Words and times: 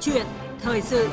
chuyện 0.00 0.26
thời 0.60 0.80
sự 0.80 1.08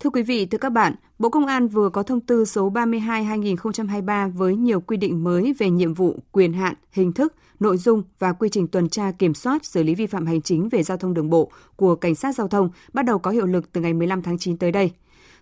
Thưa 0.00 0.10
quý 0.10 0.22
vị, 0.22 0.46
thưa 0.46 0.58
các 0.58 0.70
bạn, 0.70 0.94
Bộ 1.18 1.28
Công 1.28 1.46
an 1.46 1.68
vừa 1.68 1.88
có 1.88 2.02
thông 2.02 2.20
tư 2.20 2.44
số 2.44 2.70
32/2023 2.70 4.32
với 4.32 4.56
nhiều 4.56 4.80
quy 4.80 4.96
định 4.96 5.24
mới 5.24 5.54
về 5.58 5.70
nhiệm 5.70 5.94
vụ, 5.94 6.18
quyền 6.32 6.52
hạn, 6.52 6.74
hình 6.92 7.12
thức, 7.12 7.34
nội 7.60 7.76
dung 7.76 8.02
và 8.18 8.32
quy 8.32 8.48
trình 8.48 8.66
tuần 8.66 8.88
tra 8.88 9.12
kiểm 9.18 9.34
soát 9.34 9.64
xử 9.64 9.82
lý 9.82 9.94
vi 9.94 10.06
phạm 10.06 10.26
hành 10.26 10.42
chính 10.42 10.68
về 10.68 10.82
giao 10.82 10.96
thông 10.96 11.14
đường 11.14 11.30
bộ 11.30 11.50
của 11.76 11.94
cảnh 11.94 12.14
sát 12.14 12.34
giao 12.34 12.48
thông 12.48 12.70
bắt 12.92 13.04
đầu 13.04 13.18
có 13.18 13.30
hiệu 13.30 13.46
lực 13.46 13.72
từ 13.72 13.80
ngày 13.80 13.92
15 13.92 14.22
tháng 14.22 14.38
9 14.38 14.56
tới 14.56 14.72
đây. 14.72 14.92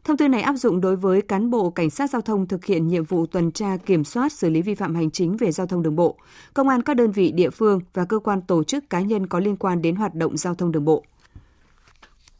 Thông 0.04 0.16
tư 0.16 0.28
này 0.28 0.42
áp 0.42 0.56
dụng 0.56 0.80
đối 0.80 0.96
với 0.96 1.22
cán 1.22 1.50
bộ 1.50 1.70
cảnh 1.70 1.90
sát 1.90 2.10
giao 2.10 2.22
thông 2.22 2.46
thực 2.46 2.64
hiện 2.64 2.88
nhiệm 2.88 3.04
vụ 3.04 3.26
tuần 3.26 3.52
tra 3.52 3.76
kiểm 3.86 4.04
soát 4.04 4.32
xử 4.32 4.50
lý 4.50 4.62
vi 4.62 4.74
phạm 4.74 4.94
hành 4.94 5.10
chính 5.10 5.36
về 5.36 5.52
giao 5.52 5.66
thông 5.66 5.82
đường 5.82 5.96
bộ, 5.96 6.16
công 6.54 6.68
an 6.68 6.82
các 6.82 6.96
đơn 6.96 7.12
vị 7.12 7.32
địa 7.32 7.50
phương 7.50 7.80
và 7.94 8.04
cơ 8.04 8.18
quan 8.18 8.42
tổ 8.42 8.64
chức 8.64 8.90
cá 8.90 9.00
nhân 9.00 9.26
có 9.26 9.38
liên 9.38 9.56
quan 9.56 9.82
đến 9.82 9.96
hoạt 9.96 10.14
động 10.14 10.36
giao 10.36 10.54
thông 10.54 10.72
đường 10.72 10.84
bộ. 10.84 11.04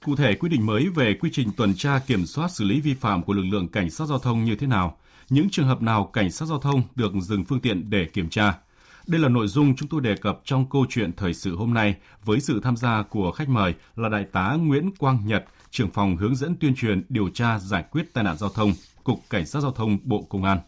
Cụ 0.05 0.17
thể, 0.17 0.35
quy 0.35 0.49
định 0.49 0.67
mới 0.67 0.89
về 0.89 1.15
quy 1.21 1.31
trình 1.33 1.49
tuần 1.57 1.75
tra 1.75 2.01
kiểm 2.07 2.27
soát 2.27 2.49
xử 2.49 2.65
lý 2.65 2.81
vi 2.81 2.95
phạm 2.95 3.23
của 3.23 3.33
lực 3.33 3.45
lượng 3.51 3.69
cảnh 3.69 3.91
sát 3.91 4.05
giao 4.09 4.19
thông 4.19 4.45
như 4.45 4.57
thế 4.57 4.67
nào? 4.67 4.97
Những 5.31 5.51
trường 5.51 5.67
hợp 5.67 5.83
nào 5.83 6.11
cảnh 6.13 6.31
sát 6.31 6.47
giao 6.47 6.59
thông 6.59 6.83
được 6.95 7.13
dừng 7.21 7.45
phương 7.45 7.61
tiện 7.61 7.91
để 7.91 8.05
kiểm 8.05 8.29
tra? 8.29 8.59
Đây 9.07 9.21
là 9.21 9.29
nội 9.29 9.49
dung 9.49 9.77
chúng 9.77 9.89
tôi 9.89 10.01
đề 10.01 10.17
cập 10.17 10.41
trong 10.45 10.71
câu 10.71 10.87
chuyện 10.89 11.13
thời 11.17 11.35
sự 11.35 11.57
hôm 11.57 11.75
nay 11.75 11.95
với 12.25 12.41
sự 12.41 12.61
tham 12.63 12.77
gia 12.77 13.03
của 13.03 13.33
khách 13.33 13.49
mời 13.49 13.75
là 13.97 14.09
Đại 14.09 14.25
tá 14.33 14.57
Nguyễn 14.61 14.91
Quang 14.99 15.19
Nhật, 15.27 15.45
trưởng 15.71 15.91
phòng 15.91 16.17
hướng 16.17 16.37
dẫn 16.37 16.57
tuyên 16.61 16.75
truyền 16.75 17.03
điều 17.09 17.29
tra 17.29 17.59
giải 17.59 17.85
quyết 17.91 18.15
tai 18.15 18.25
nạn 18.25 18.37
giao 18.37 18.51
thông, 18.51 18.73
Cục 19.05 19.21
Cảnh 19.31 19.47
sát 19.47 19.61
Giao 19.61 19.73
thông 19.73 19.99
Bộ 20.05 20.23
Công 20.29 20.45
an. 20.45 20.59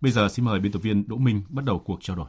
Bây 0.00 0.12
giờ 0.12 0.28
xin 0.28 0.44
mời 0.44 0.60
biên 0.60 0.72
tập 0.72 0.78
viên 0.82 1.08
Đỗ 1.08 1.16
Minh 1.16 1.42
bắt 1.48 1.64
đầu 1.64 1.78
cuộc 1.78 1.98
trao 2.02 2.16
đổi. 2.16 2.26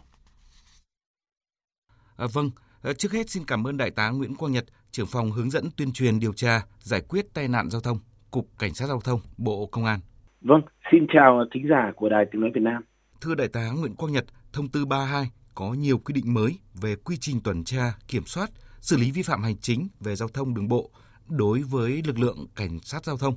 À, 2.18 2.26
vâng, 2.34 2.52
à, 2.84 2.94
trước 2.94 3.12
hết 3.12 3.30
xin 3.30 3.44
cảm 3.48 3.68
ơn 3.68 3.78
Đại 3.78 3.92
tá 3.92 4.10
Nguyễn 4.10 4.36
Quang 4.36 4.52
Nhật, 4.52 4.66
trưởng 4.92 5.08
phòng 5.08 5.32
hướng 5.32 5.50
dẫn 5.50 5.70
tuyên 5.78 5.94
truyền 5.94 6.20
điều 6.20 6.34
tra 6.34 6.62
giải 6.80 7.02
quyết 7.02 7.34
tai 7.34 7.48
nạn 7.48 7.70
giao 7.70 7.82
thông, 7.82 8.00
Cục 8.32 8.50
Cảnh 8.60 8.74
sát 8.74 8.88
Giao 8.88 9.02
thông, 9.02 9.20
Bộ 9.38 9.66
Công 9.72 9.86
an. 9.86 10.00
Vâng, 10.42 10.62
xin 10.92 11.08
chào 11.14 11.46
thính 11.54 11.68
giả 11.70 11.92
của 11.96 12.10
Đài 12.10 12.26
Tiếng 12.32 12.42
Nói 12.42 12.52
Việt 12.56 12.62
Nam. 12.62 12.84
Thưa 13.22 13.36
Đại 13.36 13.48
tá 13.48 13.72
Nguyễn 13.72 13.96
Quang 13.96 14.14
Nhật, 14.14 14.26
thông 14.54 14.68
tư 14.68 14.86
32 14.86 15.30
có 15.56 15.74
nhiều 15.74 15.98
quy 15.98 16.14
định 16.14 16.34
mới 16.34 16.60
về 16.82 16.96
quy 16.96 17.18
trình 17.18 17.42
tuần 17.44 17.64
tra, 17.64 17.94
kiểm 18.08 18.26
soát, 18.26 18.50
xử 18.80 18.98
lý 18.98 19.12
vi 19.12 19.22
phạm 19.22 19.44
hành 19.44 19.58
chính 19.58 19.88
về 20.00 20.16
giao 20.16 20.28
thông 20.28 20.54
đường 20.54 20.68
bộ 20.68 20.92
đối 21.30 21.60
với 21.60 22.02
lực 22.06 22.20
lượng 22.20 22.46
cảnh 22.56 22.80
sát 22.84 23.06
giao 23.06 23.18
thông. 23.18 23.36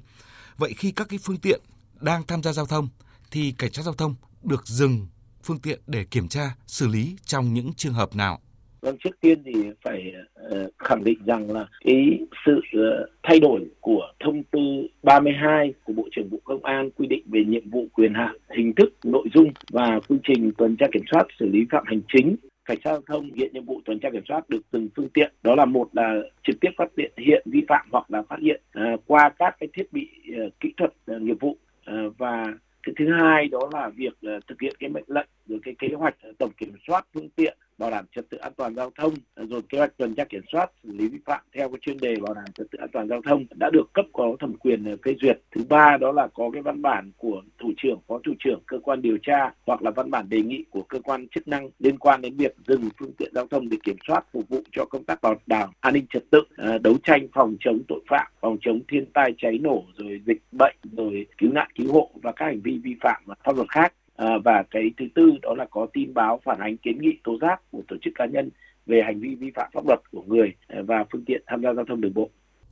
Vậy 0.56 0.74
khi 0.76 0.90
các 0.90 1.06
cái 1.10 1.18
phương 1.22 1.36
tiện 1.36 1.60
đang 2.00 2.22
tham 2.26 2.42
gia 2.42 2.52
giao 2.52 2.66
thông 2.66 2.88
thì 3.30 3.54
cảnh 3.58 3.72
sát 3.72 3.82
giao 3.82 3.94
thông 3.94 4.14
được 4.42 4.66
dừng 4.66 5.06
phương 5.42 5.58
tiện 5.58 5.80
để 5.86 6.04
kiểm 6.04 6.28
tra, 6.28 6.54
xử 6.66 6.86
lý 6.86 7.16
trong 7.24 7.54
những 7.54 7.72
trường 7.76 7.94
hợp 7.94 8.16
nào? 8.16 8.40
Vâng, 8.80 8.96
trước 9.04 9.20
tiên 9.20 9.42
thì 9.44 9.52
phải 9.84 10.12
ờ, 10.34 10.70
khẳng 10.78 11.04
định 11.04 11.18
rằng 11.26 11.50
là 11.50 11.66
cái 11.84 12.18
sự 12.46 12.60
ờ, 12.72 13.06
thay 13.22 13.40
đổi 13.40 13.60
của 13.80 14.12
thông 14.24 14.42
tư 14.42 14.60
32 15.02 15.72
của 15.84 15.92
Bộ 15.92 16.08
trưởng 16.16 16.30
Bộ 16.30 16.38
Công 16.44 16.64
an 16.64 16.90
quy 16.90 17.06
định 17.06 17.22
về 17.26 17.44
nhiệm 17.44 17.70
vụ 17.70 17.86
quyền 17.92 18.14
hạn, 18.14 18.36
hình 18.56 18.72
thức, 18.74 18.88
nội 19.04 19.28
dung 19.34 19.52
và 19.70 20.00
quy 20.08 20.16
trình 20.28 20.52
tuần 20.58 20.76
tra 20.76 20.86
kiểm 20.92 21.04
soát 21.10 21.26
xử 21.40 21.46
lý 21.48 21.58
phạm 21.70 21.84
hành 21.86 22.00
chính 22.14 22.36
cảnh 22.68 22.78
sát 22.84 22.90
giao 22.90 23.02
thông 23.06 23.32
hiện 23.32 23.52
nhiệm 23.52 23.64
vụ 23.64 23.80
tuần 23.84 24.00
tra 24.00 24.10
kiểm 24.10 24.22
soát 24.28 24.48
được 24.48 24.60
từng 24.70 24.88
phương 24.96 25.08
tiện. 25.08 25.32
Đó 25.42 25.54
là 25.54 25.64
một 25.64 25.88
là 25.92 26.14
trực 26.46 26.56
tiếp 26.60 26.70
phát 26.76 26.88
hiện 26.96 27.12
hiện 27.16 27.42
vi 27.46 27.62
phạm 27.68 27.88
hoặc 27.92 28.10
là 28.10 28.22
phát 28.22 28.38
hiện 28.40 28.60
uh, 28.78 29.02
qua 29.06 29.28
các 29.38 29.56
cái 29.60 29.68
thiết 29.72 29.92
bị 29.92 30.08
uh, 30.46 30.52
kỹ 30.60 30.72
thuật 30.76 30.92
uh, 31.16 31.22
nghiệp 31.22 31.36
vụ. 31.40 31.56
Uh, 31.90 32.18
và 32.18 32.44
cái 32.82 32.94
thứ 32.98 33.12
hai 33.12 33.48
đó 33.48 33.70
là 33.72 33.88
việc 33.88 34.12
uh, 34.36 34.46
thực 34.46 34.60
hiện 34.60 34.72
cái 34.78 34.90
mệnh 34.90 35.04
lệnh 35.06 35.28
rồi 35.46 35.58
cái 35.62 35.74
kế 35.78 35.88
hoạch 35.88 36.14
tổng 36.38 36.50
kiểm 36.56 36.72
soát 36.86 37.06
phương 37.14 37.28
tiện 37.36 37.58
bảo 37.78 37.90
đảm 37.90 38.04
trật 38.14 38.30
tự 38.30 38.38
an 38.38 38.52
toàn 38.56 38.74
giao 38.74 38.90
thông, 38.98 39.14
rồi 39.36 39.62
kế 39.68 39.78
hoạch 39.78 39.96
tuần 39.96 40.14
tra 40.14 40.24
kiểm 40.24 40.42
soát, 40.52 40.70
xử 40.82 40.92
lý 40.92 41.08
vi 41.08 41.18
phạm 41.26 41.40
theo 41.54 41.68
cái 41.68 41.78
chuyên 41.80 41.98
đề 42.00 42.16
bảo 42.20 42.34
đảm 42.34 42.44
trật 42.54 42.66
tự 42.70 42.78
an 42.78 42.88
toàn 42.92 43.08
giao 43.08 43.22
thông 43.22 43.44
đã 43.54 43.70
được 43.72 43.92
cấp 43.92 44.06
có 44.12 44.36
thẩm 44.40 44.54
quyền 44.56 44.96
phê 45.04 45.14
duyệt. 45.20 45.40
Thứ 45.50 45.64
ba 45.68 45.96
đó 45.96 46.12
là 46.12 46.28
có 46.34 46.50
cái 46.52 46.62
văn 46.62 46.82
bản 46.82 47.10
của 47.16 47.42
thủ 47.58 47.72
trưởng, 47.76 48.00
phó 48.08 48.18
thủ 48.24 48.32
trưởng 48.38 48.60
cơ 48.66 48.78
quan 48.78 49.02
điều 49.02 49.18
tra 49.22 49.54
hoặc 49.66 49.82
là 49.82 49.90
văn 49.90 50.10
bản 50.10 50.28
đề 50.28 50.42
nghị 50.42 50.64
của 50.70 50.82
cơ 50.82 51.00
quan 51.00 51.28
chức 51.28 51.48
năng 51.48 51.70
liên 51.78 51.98
quan 51.98 52.20
đến 52.20 52.36
việc 52.36 52.56
dừng 52.66 52.88
phương 52.98 53.12
tiện 53.18 53.32
giao 53.34 53.46
thông 53.46 53.68
để 53.68 53.76
kiểm 53.84 53.96
soát, 54.08 54.24
phục 54.32 54.48
vụ 54.48 54.60
cho 54.72 54.84
công 54.84 55.04
tác 55.04 55.22
bảo 55.22 55.34
đảm 55.46 55.70
an 55.80 55.94
ninh 55.94 56.06
trật 56.10 56.24
tự 56.30 56.42
à, 56.56 56.78
đấu 56.78 56.94
tranh 57.04 57.28
phòng 57.32 57.56
chống 57.60 57.78
tội 57.88 58.00
phạm, 58.08 58.26
phòng 58.40 58.58
chống 58.60 58.80
thiên 58.88 59.06
tai 59.14 59.34
cháy 59.38 59.58
nổ, 59.58 59.84
rồi 59.96 60.20
dịch 60.26 60.42
bệnh, 60.52 60.76
rồi 60.92 61.26
cứu 61.38 61.52
nạn 61.52 61.68
cứu 61.74 61.92
hộ 61.92 62.10
và 62.22 62.32
các 62.32 62.44
hành 62.44 62.60
vi 62.60 62.78
vi 62.84 62.94
phạm 63.00 63.22
pháp 63.44 63.56
luật 63.56 63.68
khác. 63.70 63.92
À, 64.18 64.38
và 64.44 64.64
cái 64.70 64.82
thứ 64.98 65.04
tư 65.14 65.32
đó 65.42 65.54
là 65.58 65.66
có 65.70 65.86
tin 65.92 66.14
báo 66.14 66.40
phản 66.44 66.58
ánh 66.60 66.76
kiến 66.76 66.98
nghị 67.00 67.18
tố 67.24 67.32
giác 67.40 67.62
của 67.70 67.82
tổ 67.88 67.96
chức 68.02 68.12
cá 68.14 68.26
nhân 68.26 68.50
về 68.86 69.02
hành 69.04 69.20
vi 69.20 69.34
vi 69.34 69.50
phạm 69.54 69.70
pháp 69.74 69.86
luật 69.86 70.00
của 70.12 70.22
người 70.26 70.54
à, 70.66 70.78
và 70.86 71.04
phương 71.12 71.24
tiện 71.24 71.42
tham 71.46 71.62
gia 71.62 71.74
giao 71.74 71.84
thông 71.88 72.00
đường 72.00 72.14
bộ. 72.14 72.30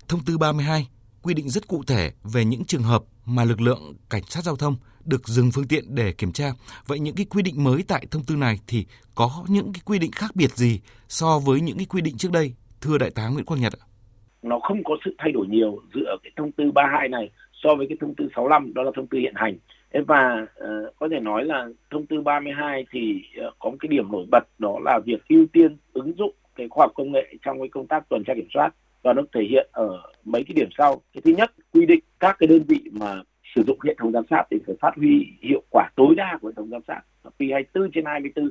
Thông 0.09 0.21
tư 0.27 0.39
32 0.39 0.87
quy 1.23 1.35
định 1.35 1.49
rất 1.49 1.69
cụ 1.69 1.83
thể 1.87 2.11
về 2.35 2.45
những 2.45 2.65
trường 2.65 2.83
hợp 2.83 3.03
mà 3.27 3.45
lực 3.45 3.61
lượng 3.61 3.81
cảnh 4.11 4.23
sát 4.23 4.45
giao 4.45 4.57
thông 4.57 4.77
được 5.05 5.29
dừng 5.29 5.51
phương 5.55 5.69
tiện 5.69 5.85
để 5.95 6.13
kiểm 6.13 6.33
tra. 6.33 6.51
Vậy 6.87 6.99
những 6.99 7.15
cái 7.17 7.27
quy 7.31 7.43
định 7.43 7.65
mới 7.65 7.85
tại 7.89 8.07
thông 8.11 8.25
tư 8.27 8.37
này 8.37 8.59
thì 8.67 8.87
có 9.15 9.45
những 9.49 9.73
cái 9.73 9.81
quy 9.85 9.99
định 9.99 10.11
khác 10.13 10.31
biệt 10.35 10.51
gì 10.51 10.81
so 11.09 11.39
với 11.39 11.61
những 11.61 11.77
cái 11.77 11.87
quy 11.87 12.01
định 12.01 12.17
trước 12.17 12.33
đây? 12.33 12.53
Thưa 12.81 12.99
đại 12.99 13.11
tá 13.15 13.29
Nguyễn 13.29 13.45
Quang 13.45 13.61
Nhật 13.61 13.73
ạ. 13.73 13.85
Nó 14.43 14.59
không 14.63 14.85
có 14.85 14.97
sự 15.05 15.15
thay 15.19 15.33
đổi 15.33 15.47
nhiều 15.47 15.79
giữa 15.95 16.17
cái 16.23 16.33
thông 16.37 16.53
tư 16.53 16.65
32 16.75 17.09
này 17.09 17.31
so 17.67 17.75
với 17.75 17.87
cái 17.87 17.97
thông 18.01 18.15
tư 18.15 18.29
65 18.37 18.75
đó 18.75 18.83
là 18.83 18.91
thông 18.95 19.07
tư 19.07 19.19
hiện 19.19 19.35
hành 19.37 19.57
và 20.07 20.47
uh, 20.65 20.97
có 20.99 21.09
thể 21.11 21.21
nói 21.21 21.45
là 21.45 21.69
thông 21.91 22.07
tư 22.07 22.21
32 22.21 22.87
thì 22.91 23.23
uh, 23.47 23.55
có 23.59 23.71
một 23.71 23.77
cái 23.81 23.89
điểm 23.89 24.13
nổi 24.13 24.27
bật 24.31 24.45
đó 24.59 24.79
là 24.85 24.99
việc 25.05 25.29
ưu 25.29 25.47
tiên 25.53 25.77
ứng 25.93 26.13
dụng 26.19 26.35
cái 26.55 26.69
khoa 26.69 26.85
học 26.85 26.93
công 26.95 27.13
nghệ 27.13 27.35
trong 27.45 27.59
cái 27.59 27.69
công 27.69 27.87
tác 27.87 28.09
tuần 28.09 28.25
tra 28.27 28.35
kiểm 28.35 28.49
soát 28.55 28.71
và 29.03 29.13
nó 29.13 29.23
thể 29.35 29.41
hiện 29.51 29.69
ở 29.73 30.03
mấy 30.25 30.45
cái 30.45 30.55
điểm 30.55 30.69
sau. 30.79 31.03
Cái 31.13 31.23
thứ 31.25 31.31
nhất, 31.31 31.53
quy 31.73 31.87
định 31.87 32.01
các 32.21 32.37
cái 32.39 32.47
đơn 32.47 32.63
vị 32.69 32.81
mà 32.93 33.23
sử 33.55 33.63
dụng 33.67 33.79
hệ 33.85 33.95
thống 33.99 34.13
giám 34.13 34.25
sát 34.31 34.45
thì 34.51 34.59
phải 34.67 34.77
phát 34.81 34.97
huy 34.97 35.27
hiệu 35.43 35.63
quả 35.71 35.89
tối 35.97 36.15
đa 36.17 36.39
của 36.41 36.49
hệ 36.49 36.55
thống 36.57 36.71
giám 36.71 36.83
sát 36.89 37.01
P24 37.39 37.89
trên 37.95 38.05
24 38.05 38.51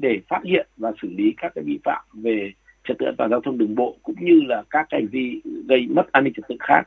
để 0.00 0.20
phát 0.28 0.40
hiện 0.44 0.66
và 0.76 0.92
xử 1.02 1.08
lý 1.16 1.34
các 1.36 1.52
cái 1.54 1.64
vi 1.64 1.78
phạm 1.84 2.04
về 2.12 2.52
trật 2.88 2.98
tự 2.98 3.06
an 3.06 3.14
toàn 3.18 3.30
giao 3.30 3.40
thông 3.40 3.58
đường 3.58 3.74
bộ 3.74 3.96
cũng 4.02 4.16
như 4.20 4.40
là 4.46 4.62
các 4.70 4.86
hành 4.90 5.06
vi 5.06 5.40
gây 5.68 5.86
mất 5.90 6.12
an 6.12 6.24
ninh 6.24 6.32
trật 6.36 6.48
tự 6.48 6.56
khác. 6.60 6.82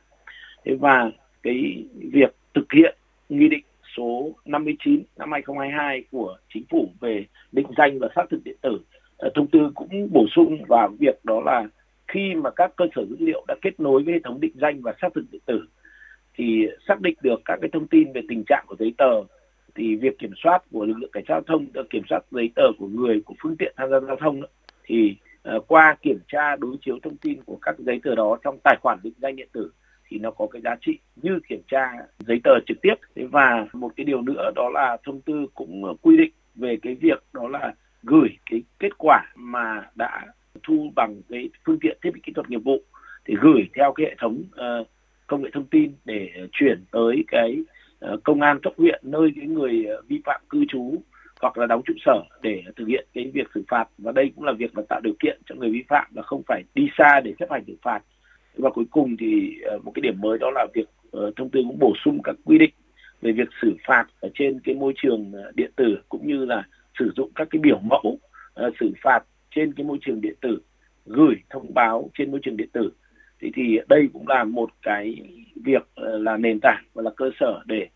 Và 0.64 1.10
cái 1.42 1.84
việc 2.12 2.34
thực 2.54 2.72
hiện 2.72 2.96
nghị 3.28 3.48
định 3.48 3.64
số 3.96 4.30
59 4.44 5.02
năm 5.16 5.32
2022 5.32 6.04
của 6.10 6.36
chính 6.54 6.64
phủ 6.70 6.88
về 7.00 7.24
định 7.52 7.66
danh 7.76 7.98
và 7.98 8.08
xác 8.16 8.22
thực 8.30 8.44
điện 8.44 8.56
tử 8.62 8.80
ờ, 9.16 9.30
thông 9.34 9.46
tư 9.46 9.70
cũng 9.74 10.08
bổ 10.12 10.26
sung 10.36 10.64
vào 10.68 10.88
việc 10.98 11.24
đó 11.24 11.40
là 11.44 11.68
khi 12.08 12.34
mà 12.34 12.50
các 12.50 12.72
cơ 12.76 12.84
sở 12.96 13.04
dữ 13.04 13.16
liệu 13.18 13.44
đã 13.48 13.54
kết 13.62 13.80
nối 13.80 14.02
với 14.02 14.14
hệ 14.14 14.20
thống 14.24 14.40
định 14.40 14.52
danh 14.54 14.80
và 14.82 14.94
xác 15.02 15.08
thực 15.14 15.24
điện 15.32 15.40
tử 15.46 15.66
thì 16.34 16.66
xác 16.88 17.00
định 17.00 17.14
được 17.22 17.40
các 17.44 17.58
cái 17.60 17.70
thông 17.72 17.86
tin 17.86 18.12
về 18.12 18.20
tình 18.28 18.44
trạng 18.46 18.64
của 18.66 18.76
giấy 18.78 18.94
tờ 18.98 19.22
thì 19.74 19.96
việc 19.96 20.18
kiểm 20.18 20.32
soát 20.42 20.62
của 20.72 20.84
lực 20.84 20.98
lượng 20.98 21.10
cảnh 21.12 21.24
sát 21.28 21.34
giao 21.34 21.42
thông 21.42 21.66
được 21.72 21.90
kiểm 21.90 22.02
soát 22.10 22.20
giấy 22.30 22.50
tờ 22.54 22.62
của 22.78 22.86
người, 22.86 23.22
của 23.24 23.34
phương 23.42 23.56
tiện 23.56 23.74
tham 23.76 23.90
gia 23.90 24.00
giao 24.00 24.16
thông 24.16 24.42
thì 24.84 25.16
ờ, 25.42 25.60
qua 25.66 25.96
kiểm 26.02 26.18
tra 26.28 26.56
đối 26.56 26.76
chiếu 26.84 26.98
thông 27.02 27.16
tin 27.16 27.42
của 27.42 27.58
các 27.62 27.78
giấy 27.78 28.00
tờ 28.02 28.14
đó 28.14 28.38
trong 28.44 28.58
tài 28.64 28.76
khoản 28.82 28.98
định 29.02 29.14
danh 29.22 29.36
điện 29.36 29.48
tử 29.52 29.70
thì 30.12 30.18
nó 30.18 30.30
có 30.30 30.46
cái 30.46 30.62
giá 30.62 30.76
trị 30.80 30.98
như 31.22 31.40
kiểm 31.48 31.62
tra 31.70 31.92
giấy 32.18 32.40
tờ 32.44 32.50
trực 32.66 32.76
tiếp. 32.82 32.94
Và 33.16 33.66
một 33.72 33.92
cái 33.96 34.04
điều 34.04 34.22
nữa 34.22 34.50
đó 34.54 34.70
là 34.74 34.96
thông 35.04 35.20
tư 35.20 35.46
cũng 35.54 35.96
quy 36.02 36.16
định 36.16 36.32
về 36.54 36.76
cái 36.82 36.94
việc 36.94 37.22
đó 37.32 37.48
là 37.48 37.74
gửi 38.02 38.28
cái 38.50 38.62
kết 38.78 38.98
quả 38.98 39.22
mà 39.36 39.82
đã 39.94 40.26
thu 40.62 40.92
bằng 40.96 41.20
cái 41.28 41.50
phương 41.66 41.78
tiện 41.80 41.98
thiết 42.02 42.10
bị 42.14 42.20
kỹ 42.22 42.32
thuật 42.32 42.50
nghiệp 42.50 42.60
vụ 42.64 42.82
thì 43.24 43.34
gửi 43.40 43.68
theo 43.74 43.92
cái 43.92 44.06
hệ 44.06 44.14
thống 44.18 44.42
uh, 44.42 44.86
công 45.26 45.42
nghệ 45.42 45.50
thông 45.52 45.64
tin 45.64 45.92
để 46.04 46.30
chuyển 46.52 46.84
tới 46.90 47.24
cái 47.28 47.56
uh, 48.12 48.24
công 48.24 48.40
an 48.40 48.60
cấp 48.62 48.72
huyện 48.76 49.00
nơi 49.02 49.32
cái 49.36 49.46
người 49.46 49.84
ờ, 49.84 50.02
vi 50.08 50.20
phạm 50.24 50.40
cư 50.48 50.64
trú 50.68 51.02
hoặc 51.40 51.58
là 51.58 51.66
đóng 51.66 51.82
trụ 51.86 51.94
sở 52.04 52.22
để 52.42 52.62
thực 52.76 52.88
hiện 52.88 53.06
cái 53.14 53.30
việc 53.34 53.46
xử 53.54 53.64
phạt. 53.68 53.84
Và 53.98 54.12
đây 54.12 54.32
cũng 54.36 54.44
là 54.44 54.52
việc 54.52 54.74
mà 54.74 54.82
tạo 54.88 55.00
điều 55.04 55.14
kiện 55.20 55.40
cho 55.46 55.54
người 55.54 55.70
vi 55.70 55.82
phạm 55.88 56.06
là 56.14 56.22
không 56.22 56.42
phải 56.46 56.62
đi 56.74 56.88
xa 56.98 57.20
để 57.24 57.34
chấp 57.38 57.50
hành 57.50 57.64
xử 57.66 57.76
phạt 57.82 58.00
và 58.56 58.70
cuối 58.70 58.84
cùng 58.90 59.16
thì 59.16 59.58
ờ, 59.64 59.78
một 59.78 59.92
cái 59.94 60.00
điểm 60.00 60.20
mới 60.20 60.38
đó 60.38 60.50
là 60.50 60.66
việc 60.74 60.88
ờ, 61.10 61.32
thông 61.36 61.50
tư 61.50 61.60
cũng 61.68 61.78
bổ 61.78 61.92
sung 62.04 62.20
các 62.24 62.36
quy 62.44 62.58
định 62.58 62.72
về 63.22 63.32
việc 63.32 63.48
xử 63.62 63.76
phạt 63.86 64.04
ở 64.20 64.28
trên 64.34 64.60
cái 64.64 64.74
môi 64.74 64.92
trường 65.02 65.32
ờ, 65.32 65.52
điện 65.54 65.70
tử 65.76 65.98
cũng 66.08 66.26
như 66.26 66.44
là 66.44 66.62
sử 66.98 67.12
dụng 67.16 67.30
các 67.34 67.48
cái 67.50 67.60
biểu 67.60 67.78
mẫu 67.78 68.18
xử 68.80 68.92
phạt 69.02 69.20
trên 69.54 69.72
cái 69.72 69.86
môi 69.86 69.98
trường 70.00 70.20
điện 70.20 70.34
tử 70.40 70.58
gửi 71.06 71.34
thông 71.50 71.74
báo 71.74 72.10
trên 72.18 72.30
môi 72.30 72.40
trường 72.42 72.56
điện 72.56 72.68
tử 72.72 72.92
thì 73.40 73.50
thì 73.54 73.78
đây 73.88 74.08
cũng 74.12 74.28
là 74.28 74.44
một 74.44 74.70
cái 74.82 75.14
việc 75.64 75.88
là 75.96 76.36
nền 76.36 76.60
tảng 76.60 76.84
và 76.94 77.02
là 77.02 77.10
cơ 77.16 77.30
sở 77.40 77.60
để 77.66 77.88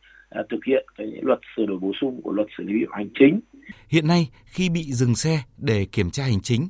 thực 0.50 0.64
hiện 0.66 0.86
cái 0.98 1.06
luật 1.22 1.38
sửa 1.56 1.66
đổi 1.66 1.78
bổ 1.78 1.92
sung 2.00 2.20
của 2.22 2.32
luật 2.32 2.48
xử 2.58 2.64
lý 2.64 2.72
vi 2.72 2.86
phạm 2.90 2.98
hành 2.98 3.08
chính. 3.18 3.40
Hiện 3.88 4.06
nay 4.06 4.28
khi 4.44 4.68
bị 4.68 4.82
dừng 4.82 5.14
xe 5.14 5.42
để 5.56 5.86
kiểm 5.92 6.10
tra 6.10 6.24
hành 6.24 6.40
chính, 6.40 6.68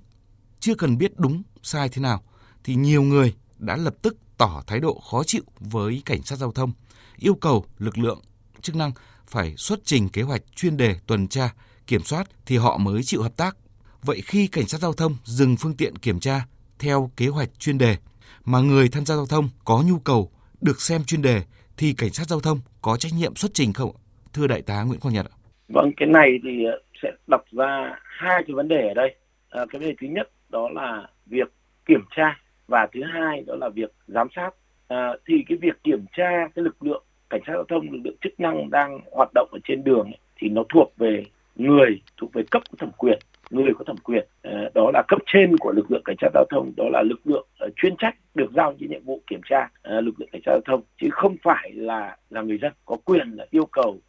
chưa 0.60 0.74
cần 0.74 0.98
biết 0.98 1.12
đúng 1.18 1.42
sai 1.62 1.88
thế 1.92 2.02
nào 2.02 2.22
thì 2.64 2.74
nhiều 2.74 3.02
người 3.02 3.34
đã 3.58 3.76
lập 3.76 3.94
tức 4.02 4.16
tỏ 4.38 4.62
thái 4.66 4.80
độ 4.80 5.00
khó 5.10 5.22
chịu 5.24 5.42
với 5.60 6.02
cảnh 6.04 6.22
sát 6.22 6.36
giao 6.36 6.52
thông, 6.52 6.72
yêu 7.16 7.34
cầu 7.34 7.64
lực 7.78 7.98
lượng 7.98 8.20
chức 8.60 8.76
năng 8.76 8.92
phải 9.26 9.54
xuất 9.56 9.78
trình 9.84 10.08
kế 10.08 10.22
hoạch 10.22 10.42
chuyên 10.56 10.76
đề 10.76 10.96
tuần 11.06 11.28
tra, 11.28 11.54
kiểm 11.86 12.02
soát 12.02 12.26
thì 12.46 12.56
họ 12.56 12.78
mới 12.78 13.02
chịu 13.02 13.22
hợp 13.22 13.36
tác. 13.36 13.56
Vậy 14.02 14.20
khi 14.24 14.46
cảnh 14.46 14.66
sát 14.66 14.80
giao 14.80 14.92
thông 14.92 15.16
dừng 15.24 15.56
phương 15.56 15.76
tiện 15.76 15.96
kiểm 15.96 16.20
tra 16.20 16.46
theo 16.78 17.10
kế 17.16 17.26
hoạch 17.26 17.58
chuyên 17.58 17.78
đề 17.78 17.96
mà 18.44 18.60
người 18.60 18.88
tham 18.88 19.06
gia 19.06 19.16
giao 19.16 19.26
thông 19.26 19.48
có 19.64 19.82
nhu 19.86 19.98
cầu 19.98 20.30
được 20.60 20.80
xem 20.80 21.04
chuyên 21.04 21.22
đề 21.22 21.42
thì 21.76 21.94
cảnh 21.98 22.12
sát 22.12 22.28
giao 22.28 22.40
thông 22.40 22.60
có 22.82 22.96
trách 22.96 23.12
nhiệm 23.18 23.36
xuất 23.36 23.50
trình 23.54 23.72
không? 23.72 23.90
Thưa 24.32 24.46
đại 24.46 24.62
tá 24.62 24.82
Nguyễn 24.82 25.00
Quang 25.00 25.14
Nhật 25.14 25.26
ạ. 25.26 25.36
Vâng, 25.68 25.92
cái 25.96 26.08
này 26.08 26.28
thì 26.44 26.64
ờ, 26.64 26.82
sẽ 27.02 27.08
đặt 27.26 27.40
ra 27.52 27.98
hai 28.02 28.44
cái 28.46 28.54
vấn 28.54 28.68
đề 28.68 28.88
ở 28.88 28.94
đây. 28.94 29.16
À, 29.50 29.64
cái 29.70 29.80
vấn 29.80 29.88
đề 29.88 29.94
thứ 30.00 30.06
nhất 30.06 30.30
đó 30.48 30.68
là 30.74 31.08
việc 31.26 31.52
kiểm 31.86 32.04
tra 32.16 32.40
và 32.68 32.86
thứ 32.92 33.02
hai 33.02 33.44
đó 33.46 33.54
là 33.60 33.68
việc 33.68 33.92
giám 34.06 34.28
sát. 34.36 34.50
À, 34.88 35.12
thì 35.26 35.44
cái 35.48 35.58
việc 35.58 35.82
kiểm 35.84 36.04
tra 36.16 36.48
cái 36.54 36.64
lực 36.64 36.82
lượng 36.82 37.02
cảnh 37.30 37.40
sát 37.46 37.52
giao 37.52 37.64
thông, 37.64 37.90
lực 37.90 38.00
lượng 38.04 38.16
chức 38.20 38.40
năng 38.40 38.70
đang 38.70 39.00
hoạt 39.12 39.28
động 39.34 39.48
ở 39.52 39.58
trên 39.64 39.84
đường 39.84 40.04
ấy, 40.04 40.18
thì 40.36 40.48
nó 40.48 40.62
thuộc 40.68 40.92
về 40.96 41.24
người 41.56 42.00
thuộc 42.16 42.32
về 42.32 42.42
cấp 42.50 42.62
có 42.70 42.76
thẩm 42.78 42.90
quyền 42.98 43.18
người 43.50 43.72
có 43.78 43.84
thẩm 43.84 43.96
quyền. 43.96 44.26
À, 44.42 44.70
đó 44.74 44.90
là 44.94 45.02
cấp 45.08 45.18
trên 45.26 45.56
của 45.56 45.72
lực 45.72 45.90
lượng 45.90 46.02
cảnh 46.04 46.16
sát 46.20 46.28
giao 46.34 46.44
thông 46.50 46.72
đó 46.76 46.84
là 46.92 47.02
lực 47.02 47.20
lượng 47.24 47.46
à, 47.58 47.66
chuyên 47.76 47.96
trách 47.96 48.14
được 48.34 48.50
giao 48.56 48.74
những 48.78 48.90
nhiệm 48.90 49.04
vụ 49.04 49.20
kiểm 49.26 49.40
tra 49.44 49.68
à, 49.82 50.00
lực 50.00 50.20
lượng 50.20 50.28
cảnh 50.32 50.42
sát 50.46 50.52
giao 50.52 50.60
thông. 50.64 50.82
Chứ 51.00 51.08
không 51.12 51.36
phải 51.42 51.72
là 51.74 52.16
là 52.30 52.42
người 52.42 52.58
dân 52.58 52.72
có 52.84 52.96
quyền 53.04 53.30
là 53.30 53.46
yêu 53.50 53.66
cầu 53.66 54.00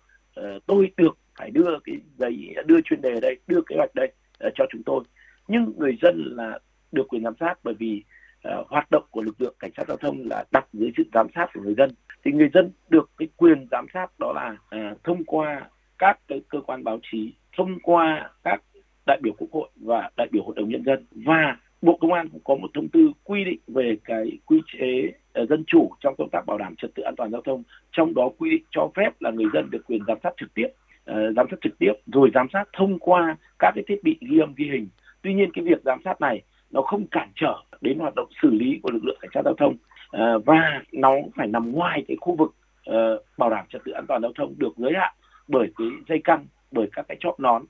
tôi 0.65 0.91
được 0.97 1.17
phải 1.39 1.51
đưa 1.51 1.79
cái 1.83 1.95
giấy 2.17 2.55
đưa 2.65 2.81
chuyên 2.81 3.01
đề 3.01 3.19
đây 3.19 3.37
đưa 3.47 3.61
kế 3.61 3.75
hoạch 3.75 3.95
đây 3.95 4.11
cho 4.55 4.65
chúng 4.69 4.83
tôi. 4.83 5.03
Nhưng 5.47 5.73
người 5.77 5.97
dân 6.01 6.33
là 6.35 6.59
được 6.91 7.07
quyền 7.07 7.23
giám 7.23 7.33
sát 7.39 7.53
bởi 7.63 7.73
vì 7.73 8.03
uh, 8.47 8.67
hoạt 8.67 8.91
động 8.91 9.03
của 9.11 9.21
lực 9.21 9.41
lượng 9.41 9.55
cảnh 9.59 9.71
sát 9.77 9.87
giao 9.87 9.97
thông 9.97 10.17
là 10.29 10.45
đặt 10.51 10.65
dưới 10.73 10.91
sự 10.97 11.03
giám 11.13 11.27
sát 11.35 11.47
của 11.53 11.61
người 11.61 11.75
dân. 11.77 11.89
Thì 12.25 12.31
người 12.31 12.49
dân 12.53 12.71
được 12.89 13.09
cái 13.17 13.27
quyền 13.37 13.67
giám 13.71 13.85
sát 13.93 14.07
đó 14.19 14.33
là 14.35 14.57
uh, 14.75 15.03
thông 15.03 15.23
qua 15.25 15.69
các 15.97 16.19
cái 16.27 16.41
cơ 16.49 16.61
quan 16.61 16.83
báo 16.83 16.99
chí 17.11 17.33
thông 17.57 17.79
qua 17.79 18.29
các 18.43 18.61
đại 19.05 19.19
biểu 19.23 19.33
quốc 19.37 19.49
hội 19.51 19.69
và 19.75 20.09
đại 20.17 20.27
biểu 20.31 20.43
hội 20.43 20.55
đồng 20.57 20.69
nhân 20.69 20.83
dân. 20.85 21.05
Và 21.11 21.57
bộ 21.81 21.97
công 22.01 22.13
an 22.13 22.29
cũng 22.29 22.41
có 22.43 22.55
một 22.55 22.67
thông 22.73 22.89
tư 22.89 23.11
quy 23.23 23.43
định 23.43 23.59
về 23.67 23.97
cái 24.03 24.39
quy 24.45 24.61
chế 24.73 25.11
ờ, 25.33 25.45
dân 25.45 25.63
chủ 25.67 25.91
trong 25.99 26.15
công 26.17 26.29
tác 26.31 26.45
bảo 26.45 26.57
đảm 26.57 26.75
trật 26.75 26.91
tự 26.95 27.03
an 27.03 27.15
toàn 27.17 27.31
giao 27.31 27.41
thông. 27.41 27.63
Trong 27.91 28.13
đó 28.13 28.29
quy 28.37 28.49
định 28.49 28.63
cho 28.71 28.89
phép 28.95 29.09
là 29.19 29.31
người 29.31 29.47
dân 29.53 29.69
được 29.71 29.85
quyền 29.87 30.01
giám 30.07 30.17
sát 30.23 30.33
trực 30.37 30.53
tiếp 30.53 30.67
ờ, 31.05 31.33
giám 31.35 31.45
sát 31.51 31.57
trực 31.61 31.79
tiếp 31.79 31.93
rồi 32.05 32.31
giám 32.33 32.47
sát 32.53 32.63
thông 32.73 32.99
qua 32.99 33.37
các 33.59 33.71
cái 33.75 33.83
thiết 33.87 34.03
bị 34.03 34.17
ghi 34.21 34.39
âm 34.39 34.53
ghi 34.55 34.69
hình. 34.71 34.87
Tuy 35.21 35.33
nhiên 35.33 35.49
cái 35.53 35.63
việc 35.63 35.81
giám 35.85 35.99
sát 36.03 36.21
này 36.21 36.41
nó 36.71 36.81
không 36.81 37.07
cản 37.11 37.31
trở 37.35 37.63
đến 37.81 37.99
hoạt 37.99 38.15
động 38.15 38.29
xử 38.41 38.49
lý 38.49 38.79
của 38.83 38.91
lực 38.91 39.03
lượng 39.05 39.17
cảnh 39.21 39.31
sát 39.33 39.41
giao 39.45 39.53
thông 39.59 39.75
ờ, 40.09 40.39
và 40.45 40.81
nó 40.91 41.11
phải 41.35 41.47
nằm 41.47 41.71
ngoài 41.71 42.05
cái 42.07 42.17
khu 42.21 42.35
vực 42.35 42.55
uh, 42.89 42.93
bảo 43.37 43.49
đảm 43.49 43.65
trật 43.69 43.81
tự 43.85 43.91
an 43.91 44.05
toàn 44.07 44.21
giao 44.21 44.31
thông 44.37 44.53
được 44.57 44.77
giới 44.77 44.91
hạn 44.95 45.13
bởi 45.47 45.67
cái 45.77 45.87
dây 46.09 46.21
căng 46.23 46.45
bởi 46.71 46.87
các 46.95 47.05
cái 47.07 47.17
chóp 47.19 47.39
nón 47.39 47.63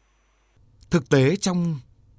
Thực 0.91 1.09
tế 1.09 1.35
trong 1.35 1.75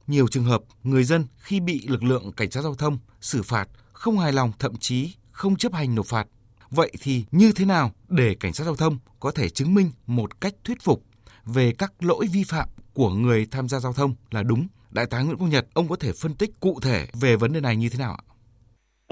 nhiều 0.06 0.28
trường 0.28 0.44
hợp, 0.44 0.62
người 0.82 1.04
dân 1.04 1.24
khi 1.36 1.60
bị 1.60 1.80
lực 1.88 2.02
lượng 2.02 2.32
cảnh 2.36 2.50
sát 2.50 2.62
giao 2.62 2.74
thông 2.74 2.98
xử 3.20 3.42
phạt 3.42 3.68
không 3.92 4.18
hài 4.18 4.32
lòng 4.32 4.52
thậm 4.58 4.76
chí 4.80 5.14
không 5.30 5.56
chấp 5.56 5.72
hành 5.72 5.94
nộp 5.94 6.06
phạt. 6.06 6.26
Vậy 6.70 6.92
thì 7.00 7.24
như 7.30 7.52
thế 7.56 7.64
nào 7.64 7.90
để 8.08 8.36
cảnh 8.40 8.52
sát 8.52 8.64
giao 8.64 8.76
thông 8.76 8.98
có 9.20 9.30
thể 9.30 9.48
chứng 9.48 9.74
minh 9.74 9.90
một 10.06 10.40
cách 10.40 10.54
thuyết 10.64 10.82
phục 10.82 11.02
về 11.44 11.72
các 11.78 11.92
lỗi 12.00 12.26
vi 12.32 12.44
phạm 12.44 12.68
của 12.94 13.10
người 13.10 13.46
tham 13.50 13.68
gia 13.68 13.80
giao 13.80 13.92
thông 13.92 14.14
là 14.30 14.42
đúng? 14.42 14.66
Đại 14.90 15.06
tá 15.10 15.22
Nguyễn 15.22 15.36
Quốc 15.36 15.48
Nhật, 15.48 15.66
ông 15.74 15.88
có 15.88 15.96
thể 15.96 16.12
phân 16.22 16.34
tích 16.34 16.50
cụ 16.60 16.80
thể 16.82 17.06
về 17.20 17.36
vấn 17.36 17.52
đề 17.52 17.60
này 17.60 17.76
như 17.76 17.88
thế 17.88 17.98
nào 17.98 18.12
ạ? 18.12 18.22